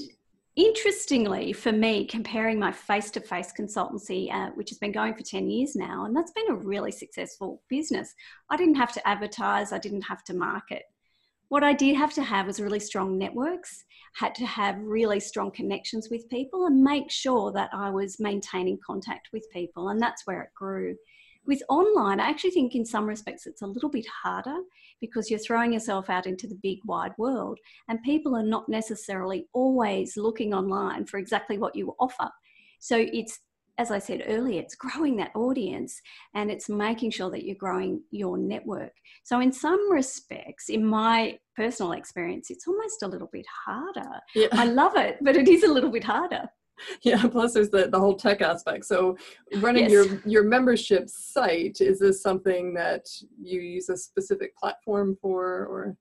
interestingly, 0.56 1.52
for 1.52 1.70
me, 1.70 2.06
comparing 2.06 2.58
my 2.58 2.72
face-to-face 2.72 3.52
consultancy, 3.56 4.34
uh, 4.34 4.50
which 4.56 4.70
has 4.70 4.78
been 4.78 4.90
going 4.90 5.14
for 5.14 5.22
ten 5.22 5.48
years 5.48 5.76
now, 5.76 6.06
and 6.06 6.16
that's 6.16 6.32
been 6.32 6.50
a 6.50 6.56
really 6.56 6.90
successful 6.90 7.62
business. 7.68 8.12
I 8.50 8.56
didn't 8.56 8.74
have 8.74 8.92
to 8.94 9.08
advertise. 9.08 9.72
I 9.72 9.78
didn't 9.78 10.02
have 10.02 10.24
to 10.24 10.34
market 10.34 10.82
what 11.54 11.62
I 11.62 11.72
did 11.72 11.94
have 11.94 12.12
to 12.14 12.22
have 12.24 12.48
was 12.48 12.58
really 12.58 12.80
strong 12.80 13.16
networks, 13.16 13.84
had 14.16 14.34
to 14.34 14.44
have 14.44 14.76
really 14.80 15.20
strong 15.20 15.52
connections 15.52 16.08
with 16.10 16.28
people 16.28 16.66
and 16.66 16.82
make 16.82 17.12
sure 17.12 17.52
that 17.52 17.70
I 17.72 17.90
was 17.90 18.18
maintaining 18.18 18.76
contact 18.84 19.28
with 19.32 19.48
people. 19.52 19.90
And 19.90 20.02
that's 20.02 20.26
where 20.26 20.42
it 20.42 20.48
grew. 20.56 20.96
With 21.46 21.62
online, 21.68 22.18
I 22.18 22.28
actually 22.28 22.50
think 22.50 22.74
in 22.74 22.84
some 22.84 23.06
respects 23.06 23.46
it's 23.46 23.62
a 23.62 23.68
little 23.68 23.88
bit 23.88 24.04
harder 24.24 24.56
because 25.00 25.30
you're 25.30 25.38
throwing 25.38 25.72
yourself 25.72 26.10
out 26.10 26.26
into 26.26 26.48
the 26.48 26.58
big 26.60 26.78
wide 26.86 27.12
world 27.18 27.60
and 27.88 28.02
people 28.02 28.34
are 28.34 28.42
not 28.42 28.68
necessarily 28.68 29.46
always 29.52 30.16
looking 30.16 30.54
online 30.54 31.06
for 31.06 31.18
exactly 31.18 31.56
what 31.56 31.76
you 31.76 31.94
offer. 32.00 32.30
So 32.80 32.96
it's 32.98 33.38
as 33.78 33.90
I 33.90 33.98
said 33.98 34.24
earlier, 34.26 34.60
it's 34.60 34.74
growing 34.74 35.16
that 35.16 35.32
audience 35.34 36.00
and 36.34 36.50
it's 36.50 36.68
making 36.68 37.10
sure 37.10 37.30
that 37.30 37.44
you're 37.44 37.56
growing 37.56 38.02
your 38.10 38.38
network. 38.38 38.92
So, 39.24 39.40
in 39.40 39.52
some 39.52 39.90
respects, 39.90 40.68
in 40.68 40.84
my 40.84 41.38
personal 41.56 41.92
experience, 41.92 42.50
it's 42.50 42.68
almost 42.68 43.02
a 43.02 43.08
little 43.08 43.30
bit 43.32 43.46
harder. 43.66 44.20
Yeah. 44.34 44.48
I 44.52 44.66
love 44.66 44.96
it, 44.96 45.18
but 45.20 45.36
it 45.36 45.48
is 45.48 45.64
a 45.64 45.72
little 45.72 45.90
bit 45.90 46.04
harder. 46.04 46.48
Yeah, 47.02 47.26
plus 47.28 47.54
there's 47.54 47.70
the, 47.70 47.88
the 47.88 47.98
whole 47.98 48.16
tech 48.16 48.40
aspect. 48.42 48.84
So 48.86 49.16
running 49.56 49.84
yes. 49.84 49.92
your 49.92 50.22
your 50.24 50.44
membership 50.44 51.08
site, 51.08 51.80
is 51.80 52.00
this 52.00 52.22
something 52.22 52.74
that 52.74 53.06
you 53.40 53.60
use 53.60 53.88
a 53.88 53.96
specific 53.96 54.56
platform 54.56 55.16
for 55.20 55.66
or 55.66 55.96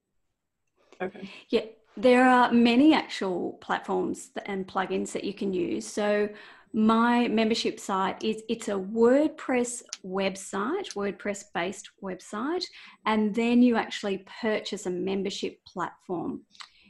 okay. 1.02 1.30
Yeah, 1.50 1.66
there 1.96 2.28
are 2.28 2.52
many 2.52 2.94
actual 2.94 3.54
platforms 3.62 4.32
and 4.46 4.68
plugins 4.68 5.12
that 5.12 5.24
you 5.24 5.34
can 5.34 5.54
use. 5.54 5.86
So 5.86 6.30
my 6.74 7.28
membership 7.28 7.80
site 7.80 8.24
is 8.24 8.42
it's 8.50 8.68
a 8.68 8.72
wordpress 8.72 9.84
website 10.04 10.94
wordpress 10.96 11.44
based 11.54 11.92
website 12.02 12.64
and 13.06 13.34
then 13.36 13.62
you 13.62 13.76
actually 13.76 14.26
purchase 14.42 14.88
a 14.88 14.90
membership 14.90 15.64
platform. 15.66 16.42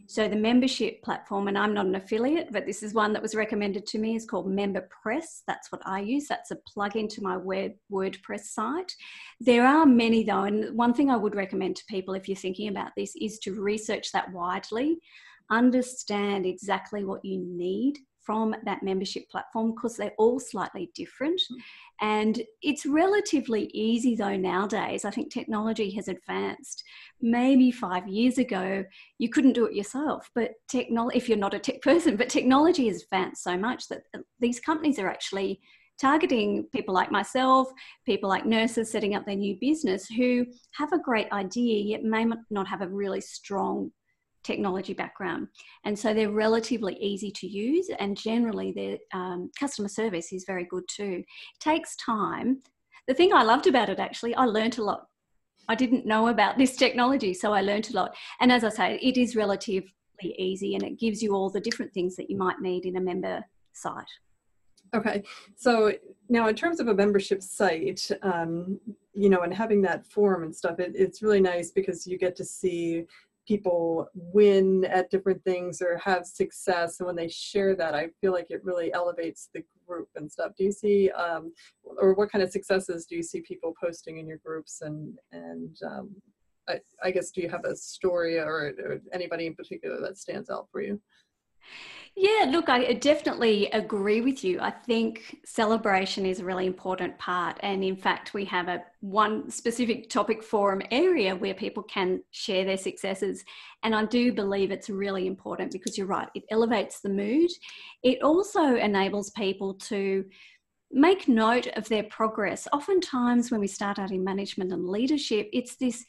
So 0.07 0.27
the 0.27 0.37
membership 0.37 1.01
platform 1.03 1.49
and 1.49 1.57
i'm 1.57 1.73
not 1.73 1.85
an 1.85 1.95
affiliate 1.95 2.53
but 2.53 2.65
this 2.65 2.81
is 2.81 2.93
one 2.93 3.11
that 3.11 3.21
was 3.21 3.35
recommended 3.35 3.85
to 3.87 3.99
me 3.99 4.15
is 4.15 4.25
called 4.25 4.47
memberpress. 4.47 5.43
That's 5.47 5.69
what 5.69 5.81
i 5.85 5.99
use. 5.99 6.27
That's 6.29 6.51
a 6.51 6.59
plug-in 6.73 7.09
to 7.09 7.21
my 7.21 7.35
wordpress 7.35 8.45
site. 8.45 8.93
There 9.41 9.67
are 9.67 9.85
many 9.85 10.23
though 10.23 10.43
and 10.43 10.77
one 10.77 10.93
thing 10.93 11.09
i 11.09 11.17
would 11.17 11.35
recommend 11.35 11.75
to 11.75 11.85
people 11.89 12.13
if 12.13 12.29
you're 12.29 12.37
thinking 12.37 12.69
about 12.69 12.91
this 12.95 13.17
is 13.19 13.37
to 13.39 13.61
research 13.61 14.13
that 14.13 14.31
widely 14.31 14.99
understand 15.51 16.45
exactly 16.45 17.03
what 17.03 17.25
you 17.25 17.37
need 17.45 17.97
from 18.23 18.55
that 18.65 18.83
membership 18.83 19.29
platform 19.29 19.73
because 19.73 19.97
they're 19.97 20.13
all 20.17 20.39
slightly 20.39 20.89
different. 20.95 21.39
Mm. 21.39 21.57
And 22.01 22.41
it's 22.61 22.85
relatively 22.85 23.69
easy 23.73 24.15
though 24.15 24.37
nowadays. 24.37 25.05
I 25.05 25.11
think 25.11 25.31
technology 25.31 25.91
has 25.91 26.07
advanced. 26.07 26.83
Maybe 27.21 27.71
five 27.71 28.07
years 28.07 28.37
ago, 28.37 28.83
you 29.17 29.29
couldn't 29.29 29.53
do 29.53 29.65
it 29.65 29.75
yourself, 29.75 30.29
but 30.35 30.51
technology, 30.67 31.17
if 31.17 31.29
you're 31.29 31.37
not 31.37 31.53
a 31.53 31.59
tech 31.59 31.81
person, 31.81 32.15
but 32.15 32.29
technology 32.29 32.87
has 32.87 33.03
advanced 33.03 33.43
so 33.43 33.57
much 33.57 33.87
that 33.89 34.03
uh, 34.15 34.19
these 34.39 34.59
companies 34.59 34.99
are 34.99 35.09
actually 35.09 35.59
targeting 35.99 36.65
people 36.73 36.93
like 36.93 37.11
myself, 37.11 37.67
people 38.05 38.29
like 38.29 38.45
nurses 38.45 38.91
setting 38.91 39.15
up 39.15 39.25
their 39.25 39.35
new 39.35 39.55
business 39.61 40.07
who 40.07 40.45
have 40.73 40.91
a 40.91 40.99
great 40.99 41.31
idea 41.31 41.83
yet 41.83 42.03
may 42.03 42.25
not 42.49 42.67
have 42.67 42.81
a 42.81 42.87
really 42.87 43.21
strong 43.21 43.91
technology 44.43 44.93
background. 44.93 45.47
And 45.85 45.97
so 45.97 46.13
they're 46.13 46.29
relatively 46.29 46.95
easy 46.99 47.31
to 47.31 47.47
use, 47.47 47.89
and 47.99 48.17
generally 48.17 48.71
their 48.71 48.97
um, 49.13 49.51
customer 49.59 49.87
service 49.87 50.31
is 50.31 50.45
very 50.45 50.65
good 50.65 50.83
too. 50.87 51.23
It 51.23 51.59
takes 51.59 51.95
time. 51.95 52.61
The 53.07 53.13
thing 53.13 53.33
I 53.33 53.43
loved 53.43 53.67
about 53.67 53.89
it 53.89 53.99
actually, 53.99 54.35
I 54.35 54.45
learned 54.45 54.77
a 54.77 54.83
lot. 54.83 55.07
I 55.67 55.75
didn't 55.75 56.05
know 56.05 56.27
about 56.27 56.57
this 56.59 56.75
technology, 56.75 57.33
so 57.33 57.53
I 57.53 57.61
learned 57.61 57.89
a 57.89 57.93
lot. 57.93 58.15
And 58.39 58.51
as 58.51 58.63
I 58.63 58.69
say, 58.69 58.99
it 59.01 59.17
is 59.17 59.35
relatively 59.35 59.89
easy 60.37 60.75
and 60.75 60.83
it 60.83 60.99
gives 60.99 61.21
you 61.21 61.33
all 61.33 61.49
the 61.49 61.61
different 61.61 61.93
things 61.93 62.15
that 62.15 62.29
you 62.29 62.37
might 62.37 62.59
need 62.61 62.85
in 62.85 62.97
a 62.97 63.01
member 63.01 63.43
site. 63.73 64.09
Okay, 64.95 65.23
so 65.55 65.91
now 66.29 66.47
in 66.47 66.55
terms 66.55 66.79
of 66.79 66.87
a 66.87 66.93
membership 66.93 67.41
site, 67.41 68.11
um, 68.21 68.79
you 69.13 69.27
know, 69.27 69.41
and 69.41 69.51
having 69.51 69.81
that 69.81 70.05
form 70.05 70.43
and 70.43 70.55
stuff, 70.55 70.79
it, 70.79 70.91
it's 70.93 71.23
really 71.23 71.41
nice 71.41 71.71
because 71.71 72.05
you 72.05 72.17
get 72.19 72.35
to 72.35 72.45
see 72.45 73.05
people 73.47 74.07
win 74.13 74.85
at 74.85 75.09
different 75.09 75.43
things 75.43 75.81
or 75.81 75.97
have 75.97 76.25
success. 76.25 76.99
And 76.99 77.07
when 77.07 77.15
they 77.15 77.27
share 77.27 77.75
that 77.75 77.95
i 77.95 78.07
feel 78.21 78.31
like 78.31 78.47
it 78.49 78.63
really 78.63 78.93
elevates 78.93 79.49
the 79.53 79.63
group 79.85 80.09
and 80.15 80.31
stuff. 80.31 80.51
Do 80.57 80.63
you 80.63 80.71
see 80.71 81.09
um, 81.11 81.53
or 81.83 82.13
what 82.13 82.31
kind 82.31 82.43
of 82.43 82.51
successes 82.51 83.05
do 83.05 83.15
you 83.15 83.23
see 83.23 83.41
people 83.41 83.73
posting 83.81 84.17
in 84.17 84.27
your 84.27 84.39
groups? 84.45 84.81
And 84.81 85.17
and 85.31 85.77
um, 85.85 86.15
I, 86.67 86.79
I, 87.03 87.11
guess 87.11 87.31
do 87.31 87.41
you 87.41 87.49
have 87.49 87.65
a 87.65 87.75
story 87.75 88.39
or, 88.39 88.73
or 88.83 89.01
anybody 89.11 89.47
in 89.47 89.55
particular 89.55 89.99
that 90.01 90.17
stands 90.17 90.49
out 90.49 90.67
for 90.71 90.81
you 90.81 90.99
yeah, 92.15 92.45
look, 92.47 92.69
I 92.69 92.93
definitely 92.93 93.71
agree 93.71 94.21
with 94.21 94.43
you. 94.43 94.59
I 94.59 94.69
think 94.69 95.39
celebration 95.45 96.27
is 96.27 96.39
a 96.39 96.45
really 96.45 96.67
important 96.67 97.17
part. 97.17 97.57
And 97.61 97.83
in 97.83 97.95
fact, 97.95 98.35
we 98.35 98.45
have 98.45 98.67
a 98.67 98.83
one 98.99 99.49
specific 99.49 100.11
topic 100.11 100.43
forum 100.43 100.83
area 100.91 101.35
where 101.35 101.55
people 101.55 101.81
can 101.81 102.21
share 102.29 102.65
their 102.65 102.77
successes. 102.77 103.43
And 103.81 103.95
I 103.95 104.05
do 104.05 104.31
believe 104.31 104.69
it's 104.69 104.91
really 104.91 105.25
important 105.25 105.71
because 105.71 105.97
you're 105.97 106.05
right, 106.05 106.29
it 106.35 106.43
elevates 106.51 106.99
the 106.99 107.09
mood. 107.09 107.49
It 108.03 108.21
also 108.21 108.75
enables 108.75 109.31
people 109.31 109.73
to 109.75 110.23
make 110.91 111.27
note 111.27 111.65
of 111.75 111.89
their 111.89 112.03
progress. 112.03 112.67
Oftentimes, 112.71 113.49
when 113.49 113.59
we 113.59 113.67
start 113.67 113.97
out 113.97 114.11
in 114.11 114.23
management 114.23 114.71
and 114.71 114.87
leadership, 114.87 115.49
it's 115.51 115.77
this 115.77 116.05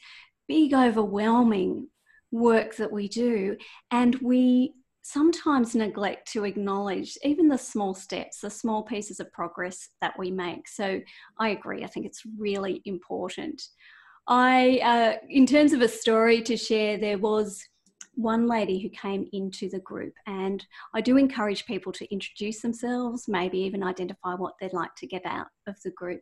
big, 0.47 0.71
overwhelming 0.71 1.87
work 2.31 2.75
that 2.75 2.91
we 2.91 3.07
do. 3.07 3.57
And 3.89 4.13
we 4.21 4.73
sometimes 5.05 5.75
neglect 5.75 6.27
to 6.31 6.45
acknowledge 6.45 7.15
even 7.23 7.47
the 7.47 7.57
small 7.59 7.93
steps, 7.93 8.39
the 8.39 8.49
small 8.49 8.81
pieces 8.81 9.19
of 9.19 9.31
progress 9.31 9.89
that 10.01 10.17
we 10.17 10.31
make. 10.31 10.67
So 10.67 10.99
I 11.37 11.49
agree, 11.49 11.83
I 11.83 11.87
think 11.87 12.07
it's 12.07 12.23
really 12.39 12.81
important. 12.85 13.61
I, 14.27 14.79
uh, 14.83 15.27
in 15.29 15.45
terms 15.45 15.73
of 15.73 15.81
a 15.81 15.87
story 15.87 16.41
to 16.41 16.57
share, 16.57 16.97
there 16.97 17.19
was 17.19 17.63
one 18.15 18.47
lady 18.47 18.79
who 18.79 18.89
came 18.89 19.29
into 19.31 19.69
the 19.69 19.79
group, 19.81 20.13
and 20.25 20.65
I 20.95 21.01
do 21.01 21.17
encourage 21.17 21.67
people 21.67 21.91
to 21.91 22.11
introduce 22.11 22.61
themselves, 22.61 23.27
maybe 23.27 23.59
even 23.59 23.83
identify 23.83 24.33
what 24.33 24.55
they'd 24.59 24.73
like 24.73 24.95
to 24.95 25.07
get 25.07 25.23
out 25.23 25.47
of 25.67 25.79
the 25.83 25.91
group. 25.91 26.21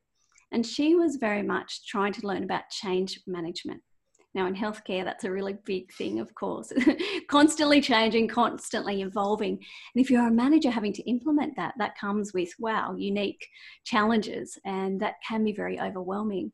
And 0.52 0.66
she 0.66 0.96
was 0.96 1.16
very 1.16 1.42
much 1.42 1.88
trying 1.88 2.12
to 2.14 2.28
learn 2.28 2.44
about 2.44 2.70
change 2.70 3.22
management. 3.28 3.82
Now, 4.36 4.48
in 4.48 4.56
healthcare, 4.56 5.04
that's 5.04 5.26
a 5.26 5.32
really 5.32 5.58
big 5.66 5.94
thing, 5.94 6.20
of 6.20 6.34
course, 6.34 6.72
constantly 7.28 7.82
changing, 7.82 8.28
constantly 8.28 9.02
evolving. 9.02 9.52
And 9.52 10.04
if 10.04 10.10
you're 10.10 10.28
a 10.28 10.32
manager 10.32 10.72
having 10.72 10.94
to 10.94 11.10
implement 11.10 11.56
that, 11.56 11.76
that 11.78 11.98
comes 11.98 12.34
with, 12.34 12.50
wow, 12.58 12.96
unique 12.98 13.48
challenges, 13.84 14.58
and 14.66 15.00
that 15.02 15.16
can 15.28 15.44
be 15.44 15.54
very 15.54 15.80
overwhelming. 15.80 16.52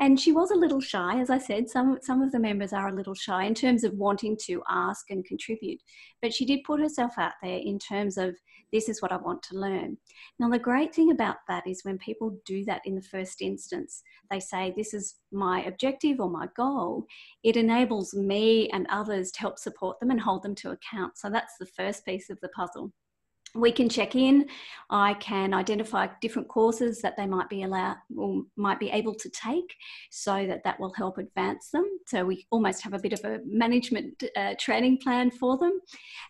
And 0.00 0.18
she 0.18 0.30
was 0.30 0.52
a 0.52 0.56
little 0.56 0.80
shy, 0.80 1.20
as 1.20 1.28
I 1.28 1.38
said. 1.38 1.68
Some 1.68 1.98
some 2.02 2.22
of 2.22 2.30
the 2.30 2.38
members 2.38 2.72
are 2.72 2.88
a 2.88 2.94
little 2.94 3.14
shy 3.14 3.44
in 3.44 3.54
terms 3.54 3.82
of 3.82 3.94
wanting 3.94 4.36
to 4.44 4.62
ask 4.68 5.10
and 5.10 5.24
contribute, 5.24 5.80
but 6.22 6.32
she 6.32 6.44
did 6.44 6.64
put 6.64 6.80
herself 6.80 7.14
out 7.18 7.32
there 7.42 7.58
in 7.58 7.78
terms 7.78 8.16
of 8.16 8.36
this 8.72 8.88
is 8.88 9.00
what 9.00 9.12
I 9.12 9.16
want 9.16 9.42
to 9.44 9.58
learn. 9.58 9.96
Now, 10.38 10.50
the 10.50 10.58
great 10.58 10.94
thing 10.94 11.10
about 11.10 11.36
that 11.48 11.66
is 11.66 11.84
when 11.84 11.98
people 11.98 12.38
do 12.44 12.64
that 12.66 12.82
in 12.84 12.94
the 12.94 13.02
first 13.02 13.40
instance, 13.40 14.02
they 14.30 14.40
say, 14.40 14.72
This 14.76 14.94
is 14.94 15.16
my 15.32 15.64
objective 15.64 16.20
or 16.20 16.30
my 16.30 16.48
goal, 16.56 17.06
it 17.42 17.56
enables 17.56 18.14
me 18.14 18.68
and 18.70 18.86
others 18.90 19.30
to 19.32 19.40
help 19.40 19.58
support 19.58 19.98
them 20.00 20.10
and 20.10 20.20
hold 20.20 20.42
them 20.42 20.54
to 20.56 20.70
account. 20.70 21.16
So 21.16 21.30
that's 21.30 21.54
the 21.58 21.66
first 21.66 22.04
piece 22.04 22.30
of 22.30 22.38
the 22.40 22.50
puzzle 22.50 22.92
we 23.54 23.72
can 23.72 23.88
check 23.88 24.14
in. 24.14 24.46
I 24.90 25.14
can 25.14 25.52
identify 25.54 26.08
different 26.20 26.48
courses 26.48 27.00
that 27.02 27.16
they 27.16 27.26
might 27.26 27.48
be 27.48 27.62
allowed 27.62 27.96
or 28.16 28.42
might 28.56 28.78
be 28.78 28.90
able 28.90 29.14
to 29.14 29.28
take 29.30 29.74
so 30.10 30.46
that 30.46 30.64
that 30.64 30.80
will 30.80 30.92
help 30.94 31.18
advance 31.18 31.70
them. 31.70 31.86
So 32.06 32.24
we 32.24 32.46
almost 32.50 32.82
have 32.82 32.94
a 32.94 32.98
bit 32.98 33.12
of 33.12 33.24
a 33.24 33.40
management 33.44 34.22
uh, 34.36 34.54
training 34.58 34.98
plan 34.98 35.30
for 35.30 35.58
them. 35.58 35.80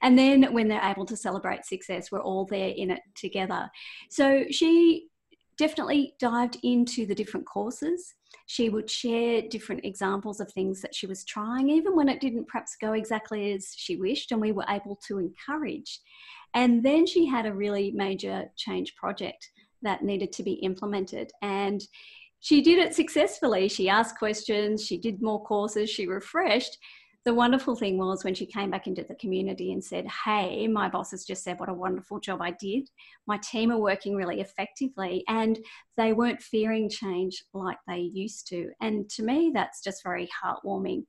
And 0.02 0.18
then 0.18 0.52
when 0.52 0.68
they're 0.68 0.84
able 0.84 1.06
to 1.06 1.16
celebrate 1.16 1.64
success 1.64 2.10
we're 2.10 2.20
all 2.20 2.46
there 2.46 2.72
in 2.76 2.90
it 2.90 3.00
together. 3.14 3.70
So 4.10 4.44
she 4.50 5.08
definitely 5.56 6.14
dived 6.18 6.58
into 6.62 7.04
the 7.04 7.14
different 7.14 7.46
courses. 7.46 8.14
She 8.46 8.68
would 8.68 8.88
share 8.88 9.42
different 9.42 9.84
examples 9.84 10.40
of 10.40 10.50
things 10.52 10.80
that 10.80 10.94
she 10.94 11.06
was 11.06 11.24
trying 11.24 11.68
even 11.68 11.96
when 11.96 12.08
it 12.08 12.20
didn't 12.20 12.46
perhaps 12.48 12.76
go 12.80 12.92
exactly 12.92 13.52
as 13.52 13.72
she 13.76 13.96
wished 13.96 14.32
and 14.32 14.40
we 14.40 14.52
were 14.52 14.64
able 14.68 14.98
to 15.08 15.18
encourage 15.18 16.00
and 16.54 16.82
then 16.82 17.06
she 17.06 17.26
had 17.26 17.46
a 17.46 17.54
really 17.54 17.92
major 17.92 18.50
change 18.56 18.94
project 18.96 19.50
that 19.82 20.02
needed 20.02 20.32
to 20.32 20.42
be 20.42 20.54
implemented. 20.54 21.30
And 21.42 21.80
she 22.40 22.62
did 22.62 22.78
it 22.78 22.94
successfully. 22.94 23.68
She 23.68 23.88
asked 23.88 24.18
questions, 24.18 24.84
she 24.84 24.98
did 24.98 25.22
more 25.22 25.42
courses, 25.44 25.90
she 25.90 26.06
refreshed. 26.06 26.78
The 27.24 27.34
wonderful 27.34 27.76
thing 27.76 27.98
was 27.98 28.24
when 28.24 28.34
she 28.34 28.46
came 28.46 28.70
back 28.70 28.86
into 28.86 29.04
the 29.06 29.16
community 29.16 29.72
and 29.72 29.84
said, 29.84 30.06
Hey, 30.24 30.66
my 30.66 30.88
boss 30.88 31.10
has 31.10 31.24
just 31.24 31.42
said 31.42 31.58
what 31.58 31.68
a 31.68 31.74
wonderful 31.74 32.20
job 32.20 32.40
I 32.40 32.52
did. 32.52 32.88
My 33.26 33.38
team 33.38 33.70
are 33.70 33.78
working 33.78 34.14
really 34.14 34.40
effectively 34.40 35.24
and 35.28 35.58
they 35.96 36.12
weren't 36.12 36.40
fearing 36.40 36.88
change 36.88 37.44
like 37.52 37.76
they 37.86 37.98
used 37.98 38.46
to. 38.48 38.70
And 38.80 39.10
to 39.10 39.24
me, 39.24 39.50
that's 39.52 39.82
just 39.82 40.02
very 40.02 40.28
heartwarming 40.42 41.02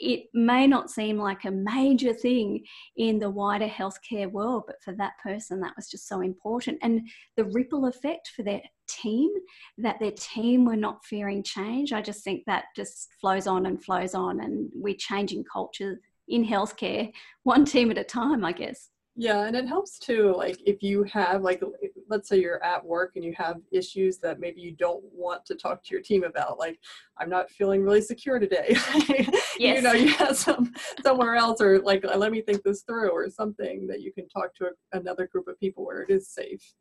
it 0.00 0.24
may 0.32 0.66
not 0.66 0.90
seem 0.90 1.18
like 1.18 1.44
a 1.44 1.50
major 1.50 2.14
thing 2.14 2.64
in 2.96 3.18
the 3.18 3.28
wider 3.28 3.68
healthcare 3.68 4.30
world, 4.30 4.64
but 4.66 4.82
for 4.82 4.94
that 4.94 5.12
person, 5.22 5.60
that 5.60 5.74
was 5.76 5.88
just 5.88 6.08
so 6.08 6.22
important. 6.22 6.78
And 6.82 7.06
the 7.36 7.44
ripple 7.44 7.86
effect 7.86 8.32
for 8.34 8.42
their 8.42 8.62
team, 8.88 9.30
that 9.76 10.00
their 10.00 10.12
team 10.12 10.64
were 10.64 10.76
not 10.76 11.04
fearing 11.04 11.42
change, 11.42 11.92
I 11.92 12.00
just 12.00 12.24
think 12.24 12.44
that 12.46 12.64
just 12.74 13.08
flows 13.20 13.46
on 13.46 13.66
and 13.66 13.82
flows 13.84 14.14
on. 14.14 14.40
And 14.40 14.70
we're 14.74 14.94
changing 14.98 15.44
culture 15.44 16.00
in 16.28 16.46
healthcare 16.46 17.12
one 17.42 17.66
team 17.66 17.90
at 17.90 17.98
a 17.98 18.04
time, 18.04 18.44
I 18.44 18.52
guess. 18.52 18.88
Yeah, 19.16 19.44
and 19.44 19.56
it 19.56 19.66
helps 19.66 19.98
too, 19.98 20.32
like 20.36 20.58
if 20.64 20.82
you 20.82 21.02
have, 21.04 21.42
like, 21.42 21.62
let's 22.08 22.28
say 22.28 22.40
you're 22.40 22.62
at 22.62 22.84
work 22.84 23.12
and 23.16 23.24
you 23.24 23.34
have 23.36 23.56
issues 23.72 24.18
that 24.18 24.38
maybe 24.38 24.60
you 24.60 24.72
don't 24.72 25.02
want 25.12 25.44
to 25.46 25.56
talk 25.56 25.82
to 25.84 25.90
your 25.90 26.00
team 26.00 26.22
about, 26.24 26.58
like, 26.58 26.78
I'm 27.18 27.28
not 27.28 27.50
feeling 27.50 27.82
really 27.82 28.02
secure 28.02 28.38
today. 28.38 28.76
yes. 29.08 29.36
You 29.58 29.82
know, 29.82 29.92
you 29.92 30.08
have 30.14 30.36
some 30.36 30.72
somewhere 31.02 31.34
else, 31.34 31.60
or 31.60 31.80
like, 31.80 32.04
let 32.16 32.32
me 32.32 32.40
think 32.40 32.62
this 32.62 32.82
through, 32.82 33.10
or 33.10 33.28
something 33.28 33.86
that 33.88 34.00
you 34.00 34.12
can 34.12 34.28
talk 34.28 34.54
to 34.56 34.66
a, 34.66 34.98
another 34.98 35.26
group 35.26 35.48
of 35.48 35.58
people 35.58 35.84
where 35.84 36.02
it 36.02 36.10
is 36.10 36.28
safe. 36.28 36.74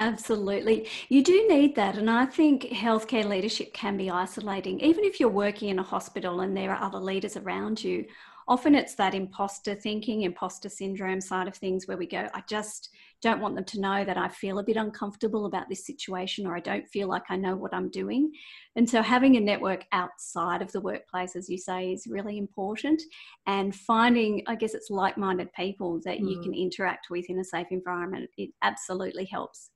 Absolutely. 0.00 0.88
You 1.10 1.22
do 1.22 1.46
need 1.46 1.76
that. 1.76 1.96
And 1.98 2.10
I 2.10 2.24
think 2.24 2.62
healthcare 2.64 3.28
leadership 3.28 3.74
can 3.74 3.98
be 3.98 4.10
isolating. 4.10 4.80
Even 4.80 5.04
if 5.04 5.20
you're 5.20 5.28
working 5.28 5.68
in 5.68 5.78
a 5.78 5.82
hospital 5.82 6.40
and 6.40 6.56
there 6.56 6.74
are 6.74 6.82
other 6.82 6.98
leaders 6.98 7.36
around 7.36 7.84
you, 7.84 8.06
often 8.50 8.74
it's 8.74 8.96
that 8.96 9.14
imposter 9.14 9.76
thinking, 9.76 10.22
imposter 10.22 10.68
syndrome 10.68 11.20
side 11.20 11.46
of 11.46 11.54
things 11.54 11.86
where 11.86 11.96
we 11.96 12.04
go, 12.04 12.28
I 12.34 12.42
just 12.48 12.90
don't 13.22 13.40
want 13.40 13.54
them 13.54 13.64
to 13.64 13.80
know 13.80 14.04
that 14.04 14.18
I 14.18 14.26
feel 14.26 14.58
a 14.58 14.64
bit 14.64 14.76
uncomfortable 14.76 15.46
about 15.46 15.68
this 15.68 15.86
situation 15.86 16.48
or 16.48 16.56
I 16.56 16.60
don't 16.60 16.88
feel 16.88 17.06
like 17.06 17.22
I 17.30 17.36
know 17.36 17.54
what 17.54 17.72
I'm 17.72 17.90
doing. 17.90 18.32
And 18.74 18.90
so 18.90 19.02
having 19.02 19.36
a 19.36 19.40
network 19.40 19.84
outside 19.92 20.62
of 20.62 20.72
the 20.72 20.80
workplace, 20.80 21.36
as 21.36 21.48
you 21.48 21.58
say, 21.58 21.92
is 21.92 22.08
really 22.10 22.38
important. 22.38 23.00
And 23.46 23.72
finding, 23.72 24.42
I 24.48 24.56
guess 24.56 24.74
it's 24.74 24.90
like 24.90 25.16
minded 25.16 25.52
people 25.52 26.00
that 26.04 26.18
mm. 26.18 26.28
you 26.28 26.40
can 26.40 26.52
interact 26.52 27.06
with 27.08 27.30
in 27.30 27.38
a 27.38 27.44
safe 27.44 27.68
environment, 27.70 28.30
it 28.36 28.50
absolutely 28.62 29.26
helps. 29.26 29.70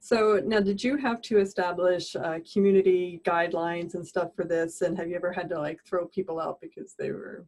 So 0.00 0.40
now, 0.42 0.60
did 0.60 0.82
you 0.82 0.96
have 0.98 1.20
to 1.22 1.38
establish 1.38 2.14
uh, 2.16 2.38
community 2.50 3.20
guidelines 3.24 3.94
and 3.94 4.06
stuff 4.06 4.30
for 4.36 4.44
this? 4.44 4.80
And 4.80 4.96
have 4.96 5.08
you 5.08 5.16
ever 5.16 5.32
had 5.32 5.48
to 5.50 5.58
like 5.58 5.80
throw 5.84 6.06
people 6.06 6.40
out 6.40 6.60
because 6.60 6.94
they 6.96 7.10
were 7.10 7.44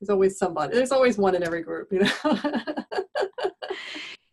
there's 0.00 0.10
always 0.10 0.38
somebody 0.38 0.74
there's 0.74 0.92
always 0.92 1.18
one 1.18 1.34
in 1.34 1.42
every 1.42 1.62
group 1.62 1.92
you 1.92 2.00
know 2.00 2.10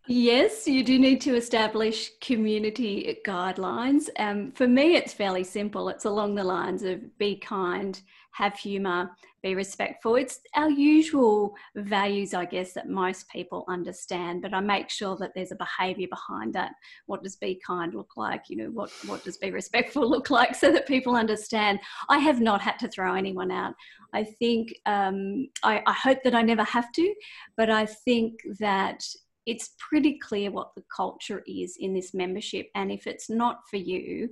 yes 0.08 0.67
you 0.67 0.84
do 0.84 0.99
need 0.99 1.21
to 1.21 1.36
establish 1.36 2.12
community 2.21 3.17
guidelines 3.26 4.10
um, 4.19 4.52
for 4.52 4.67
me 4.67 4.95
it's 4.95 5.13
fairly 5.13 5.43
simple 5.43 5.89
it's 5.89 6.06
along 6.06 6.36
the 6.36 6.43
lines 6.43 6.84
of 6.84 6.99
be 7.17 7.36
kind 7.36 8.02
have 8.34 8.58
humour, 8.58 9.12
be 9.43 9.56
respectful. 9.56 10.15
It's 10.15 10.39
our 10.56 10.69
usual 10.69 11.56
values, 11.76 12.34
I 12.34 12.45
guess, 12.45 12.73
that 12.73 12.89
most 12.89 13.30
people 13.30 13.63
understand, 13.67 14.41
but 14.41 14.54
I 14.54 14.60
make 14.60 14.89
sure 14.89 15.15
that 15.17 15.32
there's 15.36 15.52
a 15.52 15.56
behaviour 15.56 16.08
behind 16.08 16.54
that. 16.56 16.73
What 17.06 17.23
does 17.23 17.36
be 17.36 17.62
kind 17.65 17.93
look 17.93 18.17
like? 18.17 18.49
You 18.49 18.58
know, 18.58 18.71
what, 18.71 18.91
what 19.06 19.23
does 19.23 19.38
be 19.38 19.52
respectful 19.52 20.10
look 20.10 20.30
like 20.30 20.56
so 20.56 20.71
that 20.71 20.88
people 20.88 21.15
understand? 21.15 21.80
I 22.10 22.17
have 22.17 22.41
not 22.41 22.62
had 22.62 22.80
to 22.80 22.88
throw 22.88 23.13
anyone 23.13 23.52
out. 23.52 23.76
I 24.13 24.23
think, 24.23 24.73
um, 24.86 25.47
I, 25.63 25.82
I 25.86 25.93
hope 25.93 26.19
that 26.23 26.36
I 26.36 26.41
never 26.41 26.63
have 26.63 26.91
to, 26.93 27.13
but 27.58 27.69
I 27.69 27.86
think 27.86 28.39
that 28.60 29.04
it's 29.45 29.71
pretty 29.78 30.19
clear 30.19 30.52
what 30.52 30.71
the 30.76 30.84
culture 30.95 31.43
is 31.47 31.76
in 31.80 31.93
this 31.93 32.13
membership. 32.13 32.67
And 32.76 32.91
if 32.91 33.08
it's 33.08 33.30
not 33.30 33.58
for 33.69 33.78
you, 33.78 34.30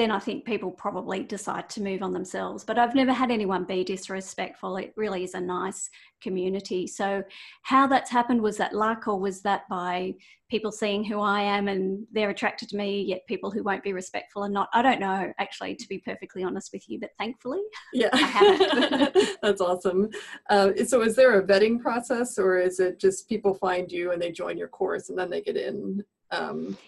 then 0.00 0.10
I 0.10 0.18
think 0.18 0.46
people 0.46 0.70
probably 0.70 1.22
decide 1.22 1.68
to 1.70 1.82
move 1.82 2.02
on 2.02 2.14
themselves. 2.14 2.64
But 2.64 2.78
I've 2.78 2.94
never 2.94 3.12
had 3.12 3.30
anyone 3.30 3.64
be 3.64 3.84
disrespectful. 3.84 4.78
It 4.78 4.94
really 4.96 5.24
is 5.24 5.34
a 5.34 5.40
nice 5.40 5.90
community. 6.22 6.86
So, 6.86 7.22
how 7.62 7.86
that's 7.86 8.10
happened 8.10 8.40
was 8.40 8.56
that 8.56 8.74
luck, 8.74 9.06
or 9.06 9.20
was 9.20 9.42
that 9.42 9.68
by 9.68 10.14
people 10.48 10.72
seeing 10.72 11.04
who 11.04 11.20
I 11.20 11.42
am 11.42 11.68
and 11.68 12.06
they're 12.12 12.30
attracted 12.30 12.70
to 12.70 12.76
me, 12.76 13.02
yet 13.02 13.26
people 13.28 13.50
who 13.50 13.62
won't 13.62 13.82
be 13.82 13.92
respectful 13.92 14.44
and 14.44 14.54
not? 14.54 14.70
I 14.72 14.80
don't 14.80 15.00
know, 15.00 15.32
actually, 15.38 15.74
to 15.76 15.88
be 15.88 15.98
perfectly 15.98 16.42
honest 16.42 16.72
with 16.72 16.88
you, 16.88 16.98
but 16.98 17.10
thankfully, 17.18 17.60
yeah, 17.92 18.08
that's 19.42 19.60
awesome. 19.60 20.08
Uh, 20.48 20.70
so, 20.86 21.02
is 21.02 21.14
there 21.14 21.38
a 21.38 21.46
vetting 21.46 21.78
process, 21.78 22.38
or 22.38 22.58
is 22.58 22.80
it 22.80 22.98
just 22.98 23.28
people 23.28 23.52
find 23.52 23.92
you 23.92 24.12
and 24.12 24.22
they 24.22 24.32
join 24.32 24.56
your 24.56 24.68
course 24.68 25.10
and 25.10 25.18
then 25.18 25.28
they 25.28 25.42
get 25.42 25.58
in? 25.58 26.02
Um, 26.30 26.78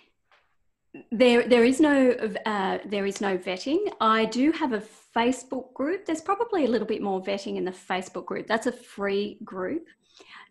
there 1.11 1.49
there 1.49 1.65
is 1.65 1.81
no 1.81 2.11
uh, 2.45 2.79
there 2.85 3.07
is 3.07 3.21
no 3.21 3.39
vetting. 3.39 3.79
I 4.01 4.27
do 4.27 4.53
have 4.53 4.73
a 4.73 4.83
facebook 5.17 5.73
group. 5.73 6.05
There's 6.05 6.21
probably 6.21 6.65
a 6.67 6.69
little 6.69 6.87
bit 6.87 7.03
more 7.03 7.23
vetting 7.23 7.57
in 7.57 7.65
the 7.65 7.73
facebook 7.73 8.27
group. 8.27 8.47
That's 8.47 8.67
a 8.67 8.73
free 8.73 9.39
group. 9.45 9.87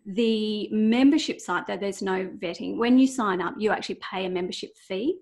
The 0.04 0.68
membership 0.72 1.40
site 1.40 1.66
though 1.66 1.76
there's 1.76 2.02
no 2.02 2.26
vetting. 2.42 2.76
When 2.76 2.98
you 2.98 3.06
sign 3.06 3.40
up 3.40 3.54
you 3.58 3.70
actually 3.70 4.00
pay 4.10 4.26
a 4.26 4.30
membership 4.30 4.76
fee. 4.76 5.18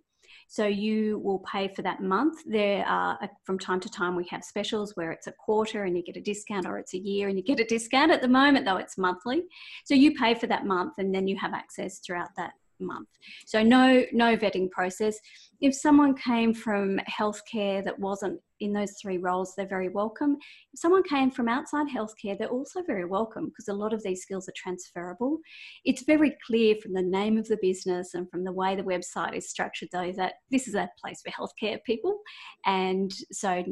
So 0.48 0.66
you 0.66 1.18
will 1.18 1.38
pay 1.40 1.68
for 1.68 1.82
that 1.82 2.02
month. 2.02 2.40
There 2.44 2.84
are 2.84 3.16
uh, 3.22 3.28
from 3.44 3.58
time 3.58 3.78
to 3.80 3.90
time 3.90 4.16
we 4.16 4.26
have 4.30 4.42
specials 4.42 4.96
where 4.96 5.12
it's 5.12 5.28
a 5.28 5.32
quarter 5.32 5.84
and 5.84 5.96
you 5.96 6.02
get 6.02 6.16
a 6.16 6.20
discount 6.20 6.66
or 6.66 6.78
it's 6.78 6.94
a 6.94 6.98
year 6.98 7.28
and 7.28 7.36
you 7.36 7.44
get 7.44 7.60
a 7.60 7.64
discount. 7.64 8.10
At 8.10 8.22
the 8.22 8.26
moment 8.28 8.64
though 8.64 8.78
it's 8.78 8.96
monthly. 8.96 9.42
So 9.84 9.94
you 9.94 10.14
pay 10.14 10.34
for 10.34 10.46
that 10.46 10.66
month 10.66 10.94
and 10.98 11.14
then 11.14 11.28
you 11.28 11.36
have 11.36 11.52
access 11.52 11.98
throughout 11.98 12.30
that 12.36 12.54
month. 12.80 13.08
So 13.46 13.62
no 13.62 14.04
no 14.12 14.36
vetting 14.36 14.70
process. 14.70 15.18
If 15.60 15.74
someone 15.74 16.14
came 16.14 16.54
from 16.54 16.98
healthcare 17.08 17.84
that 17.84 17.98
wasn't 17.98 18.40
in 18.60 18.72
those 18.72 18.92
three 19.00 19.18
roles, 19.18 19.54
they're 19.54 19.66
very 19.66 19.88
welcome. 19.88 20.36
If 20.72 20.80
someone 20.80 21.02
came 21.02 21.30
from 21.30 21.48
outside 21.48 21.86
healthcare, 21.88 22.38
they're 22.38 22.48
also 22.48 22.82
very 22.82 23.04
welcome 23.04 23.46
because 23.46 23.68
a 23.68 23.72
lot 23.72 23.92
of 23.92 24.02
these 24.02 24.22
skills 24.22 24.48
are 24.48 24.54
transferable. 24.56 25.38
It's 25.84 26.04
very 26.04 26.36
clear 26.46 26.76
from 26.82 26.92
the 26.92 27.02
name 27.02 27.38
of 27.38 27.48
the 27.48 27.58
business 27.60 28.14
and 28.14 28.30
from 28.30 28.44
the 28.44 28.52
way 28.52 28.76
the 28.76 28.82
website 28.82 29.34
is 29.34 29.48
structured, 29.48 29.88
though, 29.92 30.12
that 30.12 30.34
this 30.50 30.68
is 30.68 30.74
a 30.74 30.90
place 31.02 31.22
for 31.22 31.30
healthcare 31.30 31.82
people. 31.84 32.20
And 32.66 33.12
so 33.32 33.64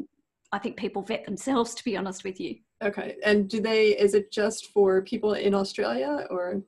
I 0.52 0.58
think 0.58 0.76
people 0.76 1.02
vet 1.02 1.24
themselves, 1.24 1.74
to 1.74 1.84
be 1.84 1.96
honest 1.96 2.24
with 2.24 2.40
you. 2.40 2.56
Okay. 2.82 3.16
And 3.24 3.48
do 3.48 3.60
they, 3.60 3.88
is 3.88 4.14
it 4.14 4.32
just 4.32 4.72
for 4.72 5.02
people 5.02 5.34
in 5.34 5.54
Australia 5.54 6.26
or? 6.30 6.62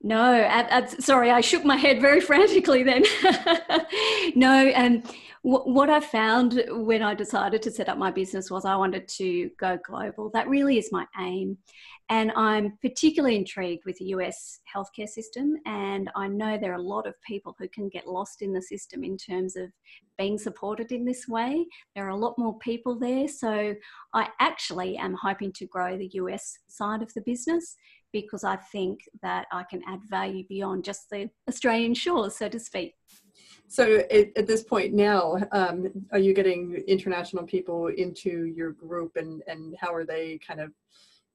No, 0.00 0.78
sorry, 1.00 1.30
I 1.30 1.40
shook 1.40 1.64
my 1.64 1.76
head 1.76 2.00
very 2.00 2.20
frantically 2.20 2.84
then. 2.84 3.02
no, 4.36 4.52
and 4.52 5.02
w- 5.42 5.72
what 5.74 5.90
I 5.90 5.98
found 5.98 6.62
when 6.70 7.02
I 7.02 7.14
decided 7.14 7.62
to 7.62 7.70
set 7.72 7.88
up 7.88 7.98
my 7.98 8.12
business 8.12 8.48
was 8.48 8.64
I 8.64 8.76
wanted 8.76 9.08
to 9.08 9.50
go 9.58 9.76
global. 9.84 10.30
That 10.30 10.48
really 10.48 10.78
is 10.78 10.92
my 10.92 11.04
aim. 11.18 11.58
And 12.10 12.30
I'm 12.36 12.78
particularly 12.80 13.36
intrigued 13.36 13.84
with 13.84 13.98
the 13.98 14.06
US 14.06 14.60
healthcare 14.74 15.08
system. 15.08 15.56
And 15.66 16.10
I 16.14 16.28
know 16.28 16.56
there 16.56 16.72
are 16.72 16.76
a 16.76 16.82
lot 16.82 17.06
of 17.06 17.20
people 17.26 17.56
who 17.58 17.68
can 17.68 17.88
get 17.88 18.06
lost 18.06 18.40
in 18.40 18.52
the 18.52 18.62
system 18.62 19.02
in 19.02 19.16
terms 19.16 19.56
of 19.56 19.70
being 20.16 20.38
supported 20.38 20.90
in 20.92 21.04
this 21.04 21.28
way. 21.28 21.66
There 21.94 22.06
are 22.06 22.10
a 22.10 22.16
lot 22.16 22.38
more 22.38 22.56
people 22.60 22.98
there. 22.98 23.28
So 23.28 23.74
I 24.14 24.28
actually 24.40 24.96
am 24.96 25.16
hoping 25.20 25.52
to 25.54 25.66
grow 25.66 25.98
the 25.98 26.10
US 26.14 26.56
side 26.68 27.02
of 27.02 27.12
the 27.14 27.20
business 27.22 27.76
because 28.12 28.44
I 28.44 28.56
think 28.56 29.00
that 29.22 29.46
I 29.52 29.64
can 29.64 29.82
add 29.86 30.00
value 30.08 30.44
beyond 30.48 30.84
just 30.84 31.10
the 31.10 31.30
Australian 31.48 31.94
shores, 31.94 32.36
so 32.36 32.48
to 32.48 32.58
speak. 32.58 32.94
So 33.68 33.98
at, 34.10 34.28
at 34.36 34.46
this 34.46 34.62
point 34.62 34.94
now, 34.94 35.36
um, 35.52 35.88
are 36.12 36.18
you 36.18 36.32
getting 36.32 36.82
international 36.88 37.44
people 37.44 37.88
into 37.88 38.46
your 38.46 38.72
group 38.72 39.16
and, 39.16 39.42
and 39.46 39.76
how 39.78 39.94
are 39.94 40.06
they 40.06 40.38
kind 40.46 40.60
of 40.60 40.72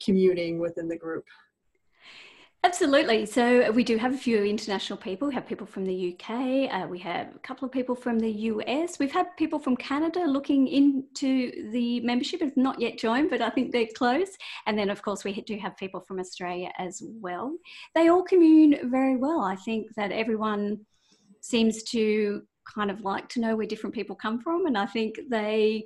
communing 0.04 0.60
within 0.60 0.88
the 0.88 0.98
group? 0.98 1.26
Absolutely. 2.66 3.26
So 3.26 3.70
we 3.72 3.84
do 3.84 3.98
have 3.98 4.14
a 4.14 4.18
few 4.18 4.42
international 4.46 4.96
people. 4.98 5.28
We 5.28 5.34
have 5.34 5.46
people 5.46 5.68
from 5.68 5.84
the 5.84 6.16
UK. 6.16 6.72
Uh, 6.74 6.88
we 6.88 6.98
have 7.00 7.36
a 7.36 7.40
couple 7.40 7.66
of 7.66 7.74
people 7.74 7.94
from 7.94 8.18
the 8.20 8.32
US. 8.32 8.98
We've 9.00 9.12
had 9.12 9.36
people 9.36 9.60
from 9.60 9.76
Canada 9.76 10.24
looking 10.26 10.70
into 10.70 11.70
the 11.72 12.00
membership. 12.00 12.40
Have 12.40 12.56
not 12.56 12.80
yet 12.80 12.98
joined, 12.98 13.30
but 13.30 13.42
I 13.42 13.50
think 13.50 13.74
they're 13.74 13.88
close. 13.94 14.30
And 14.66 14.78
then, 14.78 14.90
of 14.90 15.02
course, 15.02 15.26
we 15.26 15.34
do 15.42 15.58
have 15.58 15.76
people 15.76 16.00
from 16.08 16.22
Australia 16.22 16.72
as 16.78 17.04
well. 17.06 17.54
They 17.96 18.08
all 18.08 18.24
commune 18.24 18.90
very 18.90 19.18
well. 19.18 19.42
I 19.42 19.58
think 19.58 19.88
that 19.98 20.14
everyone 20.14 20.86
seems 21.42 21.84
to 21.84 22.44
kind 22.74 22.90
of 22.90 23.02
like 23.02 23.28
to 23.30 23.42
know 23.42 23.58
where 23.58 23.68
different 23.68 23.94
people 23.94 24.16
come 24.16 24.40
from, 24.40 24.68
and 24.68 24.78
I 24.78 24.86
think 24.86 25.20
they 25.30 25.84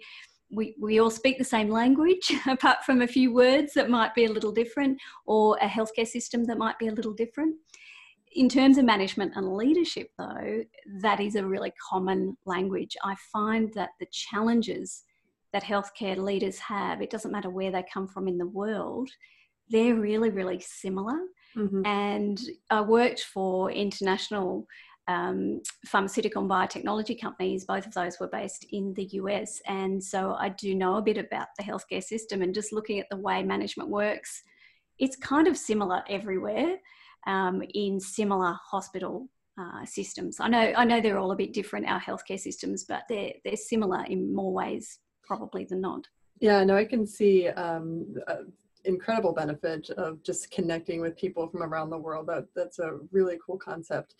we, 0.49 0.75
we 0.79 0.99
all 0.99 1.09
speak 1.09 1.37
the 1.37 1.43
same 1.43 1.69
language, 1.69 2.31
apart 2.47 2.83
from 2.85 3.01
a 3.01 3.07
few 3.07 3.33
words 3.33 3.73
that 3.73 3.89
might 3.89 4.15
be 4.15 4.25
a 4.25 4.31
little 4.31 4.51
different, 4.51 4.99
or 5.25 5.57
a 5.61 5.67
healthcare 5.67 6.07
system 6.07 6.45
that 6.45 6.57
might 6.57 6.79
be 6.79 6.87
a 6.87 6.93
little 6.93 7.13
different. 7.13 7.55
In 8.33 8.49
terms 8.49 8.77
of 8.77 8.85
management 8.85 9.33
and 9.35 9.55
leadership, 9.55 10.11
though, 10.17 10.63
that 11.01 11.19
is 11.19 11.35
a 11.35 11.45
really 11.45 11.73
common 11.89 12.37
language. 12.45 12.95
I 13.03 13.15
find 13.31 13.73
that 13.73 13.89
the 13.99 14.07
challenges 14.11 15.03
that 15.53 15.63
healthcare 15.63 16.17
leaders 16.17 16.59
have, 16.59 17.01
it 17.01 17.09
doesn't 17.09 17.31
matter 17.31 17.49
where 17.49 17.71
they 17.71 17.83
come 17.91 18.07
from 18.07 18.27
in 18.27 18.37
the 18.37 18.47
world, 18.47 19.09
they're 19.69 19.95
really, 19.95 20.29
really 20.29 20.59
similar. 20.59 21.17
Mm-hmm. 21.55 21.85
And 21.85 22.39
I 22.69 22.81
worked 22.81 23.21
for 23.21 23.71
international 23.71 24.67
um, 25.07 25.61
pharmaceutical 25.85 26.41
and 26.41 26.51
biotechnology 26.51 27.19
companies, 27.19 27.65
both 27.65 27.85
of 27.85 27.93
those 27.93 28.19
were 28.19 28.27
based 28.27 28.65
in 28.71 28.93
the 28.93 29.05
US. 29.13 29.61
And 29.67 30.03
so 30.03 30.35
I 30.37 30.49
do 30.49 30.75
know 30.75 30.95
a 30.95 31.01
bit 31.01 31.17
about 31.17 31.47
the 31.57 31.63
healthcare 31.63 32.03
system 32.03 32.41
and 32.41 32.53
just 32.53 32.73
looking 32.73 32.99
at 32.99 33.07
the 33.09 33.17
way 33.17 33.43
management 33.43 33.89
works, 33.89 34.43
it's 34.99 35.15
kind 35.15 35.47
of 35.47 35.57
similar 35.57 36.03
everywhere 36.09 36.75
um, 37.25 37.61
in 37.73 37.99
similar 37.99 38.57
hospital 38.63 39.29
uh, 39.59 39.85
systems. 39.85 40.39
I 40.39 40.49
know, 40.49 40.73
I 40.75 40.83
know 40.83 41.01
they're 41.01 41.19
all 41.19 41.31
a 41.31 41.35
bit 41.35 41.53
different, 41.53 41.87
our 41.87 42.01
healthcare 42.01 42.39
systems, 42.39 42.83
but 42.83 43.03
they're, 43.07 43.33
they're 43.43 43.55
similar 43.55 44.03
in 44.05 44.33
more 44.33 44.53
ways 44.53 44.99
probably 45.23 45.65
than 45.65 45.81
not. 45.81 46.07
Yeah, 46.39 46.63
no, 46.63 46.75
I 46.75 46.85
can 46.85 47.07
see 47.07 47.47
um, 47.47 48.15
incredible 48.87 49.33
benefit 49.33 49.89
of 49.91 50.23
just 50.23 50.49
connecting 50.51 51.01
with 51.01 51.17
people 51.17 51.47
from 51.47 51.63
around 51.63 51.89
the 51.89 51.97
world. 51.97 52.27
That 52.27 52.47
that's 52.55 52.79
a 52.79 52.99
really 53.11 53.37
cool 53.45 53.57
concept. 53.57 54.15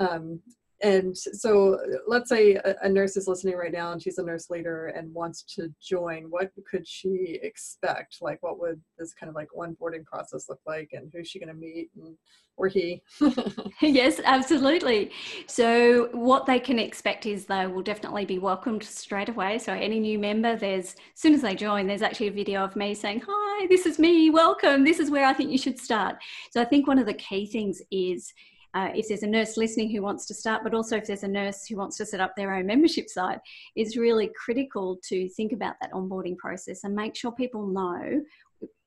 Um, 0.00 0.40
and 0.82 1.16
so 1.16 1.78
let's 2.06 2.30
say 2.30 2.54
a, 2.54 2.88
nurse 2.88 3.16
is 3.16 3.28
listening 3.28 3.56
right 3.56 3.72
now 3.72 3.92
and 3.92 4.02
she's 4.02 4.16
a 4.16 4.22
nurse 4.22 4.48
leader 4.48 4.86
and 4.86 5.12
wants 5.12 5.42
to 5.56 5.68
join 5.82 6.24
what 6.30 6.50
could 6.70 6.88
she 6.88 7.38
expect? 7.42 8.16
Like 8.22 8.42
what 8.42 8.58
would 8.58 8.80
this 8.98 9.12
kind 9.12 9.28
of 9.28 9.36
like 9.36 9.48
onboarding 9.56 10.04
process 10.04 10.48
look 10.48 10.60
like 10.66 10.90
and 10.92 11.10
who's 11.12 11.28
she 11.28 11.38
going 11.38 11.52
to 11.52 11.54
meet 11.54 11.90
and 11.96 12.16
or 12.56 12.68
he? 12.68 13.02
Yes 13.82 14.20
absolutely. 14.24 15.10
So 15.46 16.08
what 16.12 16.46
they 16.46 16.58
can 16.58 16.78
expect 16.78 17.26
is 17.26 17.44
they 17.44 17.66
will 17.66 17.82
definitely 17.82 18.24
be 18.24 18.38
welcomed 18.38 18.82
straight 18.82 19.28
away. 19.28 19.58
So 19.58 19.74
any 19.74 20.00
new 20.00 20.18
member 20.18 20.56
there's 20.56 20.94
as 20.94 20.96
soon 21.14 21.34
as 21.34 21.42
they 21.42 21.54
join 21.54 21.86
there's 21.86 22.02
actually 22.02 22.28
a 22.28 22.32
video 22.32 22.64
of 22.64 22.74
me 22.74 22.94
saying 22.94 23.22
hi 23.26 23.66
this 23.66 23.84
is 23.84 23.98
me 23.98 24.30
welcome. 24.30 24.84
This 24.84 24.98
is 24.98 25.10
where 25.10 25.26
i 25.26 25.34
think 25.34 25.50
you 25.50 25.58
should 25.58 25.78
start. 25.78 26.16
So 26.52 26.62
i 26.62 26.64
think 26.64 26.86
one 26.86 26.98
of 26.98 27.04
the 27.04 27.14
key 27.14 27.44
things 27.44 27.82
is 27.90 28.32
uh, 28.74 28.88
if 28.94 29.08
there's 29.08 29.22
a 29.22 29.26
nurse 29.26 29.56
listening 29.56 29.90
who 29.90 30.02
wants 30.02 30.26
to 30.26 30.34
start, 30.34 30.62
but 30.62 30.74
also 30.74 30.96
if 30.96 31.06
there's 31.06 31.24
a 31.24 31.28
nurse 31.28 31.66
who 31.66 31.76
wants 31.76 31.96
to 31.96 32.06
set 32.06 32.20
up 32.20 32.34
their 32.36 32.54
own 32.54 32.66
membership 32.66 33.08
site, 33.08 33.38
is 33.76 33.96
really 33.96 34.30
critical 34.36 34.98
to 35.04 35.28
think 35.30 35.52
about 35.52 35.74
that 35.80 35.92
onboarding 35.92 36.36
process 36.36 36.84
and 36.84 36.94
make 36.94 37.16
sure 37.16 37.32
people 37.32 37.66
know 37.66 38.22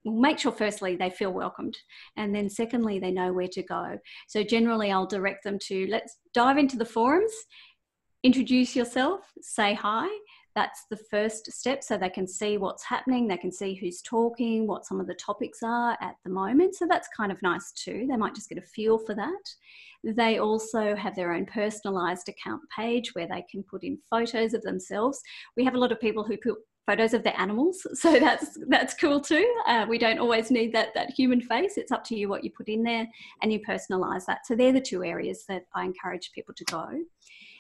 make 0.06 0.38
sure 0.38 0.52
firstly 0.52 0.98
they 0.98 1.10
feel 1.10 1.32
welcomed 1.32 1.78
and 2.18 2.36
then 2.36 2.50
secondly 2.50 3.00
they 3.00 3.12
know 3.12 3.32
where 3.32 3.48
to 3.48 3.64
go. 3.64 3.98
So 4.28 4.44
generally 4.44 4.92
i'll 4.92 5.06
direct 5.06 5.46
them 5.46 5.58
to 5.68 5.88
let's 5.90 6.18
dive 6.34 6.58
into 6.58 6.76
the 6.76 6.86
forums 6.86 7.32
introduce 8.24 8.76
yourself 8.76 9.22
say 9.42 9.74
hi 9.74 10.08
that's 10.56 10.86
the 10.90 10.98
first 11.10 11.52
step 11.52 11.84
so 11.84 11.98
they 11.98 12.10
can 12.10 12.28
see 12.28 12.58
what's 12.58 12.84
happening 12.84 13.28
they 13.28 13.38
can 13.38 13.52
see 13.52 13.74
who's 13.74 14.02
talking 14.02 14.68
what 14.68 14.86
some 14.86 15.00
of 15.00 15.08
the 15.08 15.16
topics 15.16 15.60
are 15.64 15.98
at 16.02 16.16
the 16.24 16.30
moment 16.30 16.76
so 16.76 16.86
that's 16.88 17.08
kind 17.16 17.32
of 17.32 17.42
nice 17.42 17.72
too 17.72 18.06
they 18.10 18.18
might 18.18 18.36
just 18.36 18.50
get 18.50 18.58
a 18.58 18.62
feel 18.62 18.98
for 18.98 19.16
that 19.16 19.32
they 20.04 20.38
also 20.38 20.96
have 20.96 21.16
their 21.16 21.34
own 21.34 21.46
personalized 21.46 22.28
account 22.28 22.62
page 22.76 23.16
where 23.16 23.28
they 23.28 23.44
can 23.50 23.64
put 23.64 23.84
in 23.84 23.98
photos 24.10 24.54
of 24.54 24.62
themselves 24.64 25.22
we 25.58 25.64
have 25.64 25.76
a 25.76 25.80
lot 25.80 25.92
of 25.92 26.00
people 26.00 26.24
who 26.24 26.38
put 26.38 26.58
photos 26.86 27.14
of 27.14 27.24
their 27.24 27.40
animals, 27.40 27.86
so 27.94 28.20
that's 28.20 28.58
that's 28.68 28.94
cool 28.94 29.20
too. 29.20 29.50
Uh, 29.68 29.86
we 29.88 29.98
don't 29.98 30.20
always 30.20 30.52
need 30.52 30.74
that 30.74 30.94
that 30.96 31.12
human 31.12 31.42
face. 31.42 31.78
It's 31.78 31.92
up 31.92 32.04
to 32.06 32.16
you 32.16 32.30
what 32.30 32.44
you 32.44 32.52
put 32.56 32.70
in 32.70 32.84
there, 32.84 33.08
and 33.42 33.52
you 33.52 33.60
personalise 33.60 34.26
that. 34.26 34.46
So 34.46 34.56
they're 34.56 34.74
the 34.74 34.82
two 34.82 35.04
areas 35.04 35.46
that 35.48 35.64
I 35.76 35.86
encourage 35.86 36.32
people 36.34 36.54
to 36.56 36.66
go. 36.66 36.90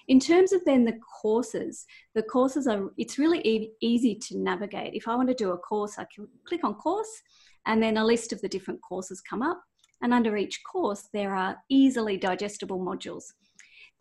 In 0.07 0.19
terms 0.19 0.51
of 0.51 0.63
then 0.65 0.83
the 0.83 0.99
courses, 1.21 1.85
the 2.13 2.23
courses 2.23 2.67
are 2.67 2.91
it's 2.97 3.17
really 3.17 3.39
e- 3.47 3.71
easy 3.81 4.15
to 4.15 4.37
navigate. 4.37 4.93
If 4.93 5.07
I 5.07 5.15
want 5.15 5.29
to 5.29 5.35
do 5.35 5.51
a 5.51 5.57
course, 5.57 5.97
I 5.97 6.05
can 6.13 6.27
click 6.45 6.63
on 6.63 6.75
course, 6.75 7.21
and 7.65 7.81
then 7.81 7.97
a 7.97 8.05
list 8.05 8.33
of 8.33 8.41
the 8.41 8.49
different 8.49 8.81
courses 8.81 9.21
come 9.21 9.41
up. 9.41 9.61
And 10.01 10.13
under 10.13 10.35
each 10.35 10.61
course, 10.69 11.07
there 11.13 11.33
are 11.33 11.57
easily 11.69 12.17
digestible 12.17 12.79
modules. 12.79 13.23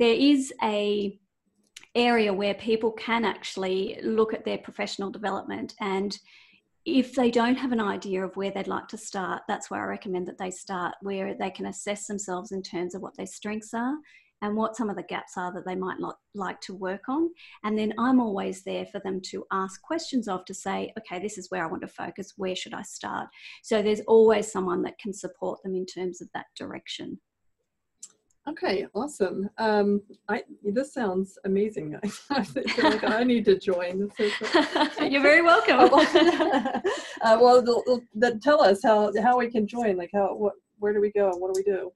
There 0.01 0.15
is 0.15 0.53
a 0.63 1.19
area 1.95 2.33
where 2.33 2.55
people 2.55 2.91
can 2.93 3.25
actually 3.25 4.01
look 4.03 4.33
at 4.33 4.45
their 4.45 4.59
professional 4.59 5.11
development 5.11 5.75
and 5.81 6.19
if 6.85 7.15
they 7.15 7.31
don't 7.31 7.57
have 7.57 7.71
an 7.71 7.81
idea 7.81 8.25
of 8.25 8.37
where 8.37 8.51
they'd 8.51 8.67
like 8.67 8.89
to 8.89 8.99
start, 8.99 9.43
that's 9.47 9.71
where 9.71 9.83
I 9.83 9.87
recommend 9.87 10.27
that 10.27 10.39
they 10.39 10.51
start, 10.51 10.95
where 11.01 11.35
they 11.35 11.51
can 11.51 11.67
assess 11.67 12.07
themselves 12.07 12.51
in 12.51 12.61
terms 12.61 12.95
of 12.95 13.03
what 13.03 13.17
their 13.17 13.27
strengths 13.27 13.73
are 13.73 13.95
and 14.43 14.57
what 14.57 14.77
some 14.77 14.91
of 14.91 14.97
the 14.97 15.03
gaps 15.05 15.37
are 15.37 15.53
that 15.53 15.65
they 15.65 15.77
might 15.77 16.01
not 16.01 16.19
like 16.35 16.61
to 16.63 16.75
work 16.75 17.09
on. 17.09 17.31
And 17.65 17.79
then 17.79 17.95
I'm 17.97 18.21
always 18.21 18.63
there 18.63 18.85
for 18.87 19.01
them 19.01 19.21
to 19.27 19.45
ask 19.53 19.81
questions 19.81 20.29
of 20.29 20.45
to 20.47 20.55
say, 20.55 20.93
okay, 20.99 21.21
this 21.21 21.39
is 21.39 21.51
where 21.51 21.65
I 21.65 21.69
want 21.69 21.83
to 21.83 21.89
focus. 21.89 22.35
Where 22.37 22.57
should 22.57 22.75
I 22.75 22.83
start? 22.83 23.29
So 23.63 23.81
there's 23.81 24.01
always 24.01 24.51
someone 24.51 24.83
that 24.83 24.99
can 24.99 25.15
support 25.15 25.63
them 25.63 25.75
in 25.75 25.87
terms 25.87 26.21
of 26.21 26.29
that 26.35 26.47
direction. 26.59 27.21
Okay, 28.49 28.89
awesome. 28.93 29.49
Um, 29.59 30.03
I 30.29 30.43
this 30.65 30.93
sounds 30.93 31.39
amazing. 31.45 31.97
I 32.31 32.43
feel 32.43 32.91
like 32.91 33.05
I 33.05 33.23
need 33.23 33.45
to 33.45 33.57
join. 33.57 34.11
You're 34.19 35.23
very 35.23 35.43
welcome. 35.43 35.79
uh, 37.23 37.39
well, 37.41 37.63
the, 37.63 38.01
the, 38.17 38.41
tell 38.43 38.61
us 38.61 38.81
how 38.83 39.13
how 39.23 39.39
we 39.39 39.49
can 39.49 39.69
join. 39.69 39.97
Like 39.97 40.11
how 40.13 40.35
what 40.35 40.55
where 40.81 40.93
do 40.93 41.01
we 41.01 41.13
go 41.13 41.31
and 41.31 41.41
what 41.41 41.55
do 41.55 41.63
we 41.65 41.73
do? 41.73 41.93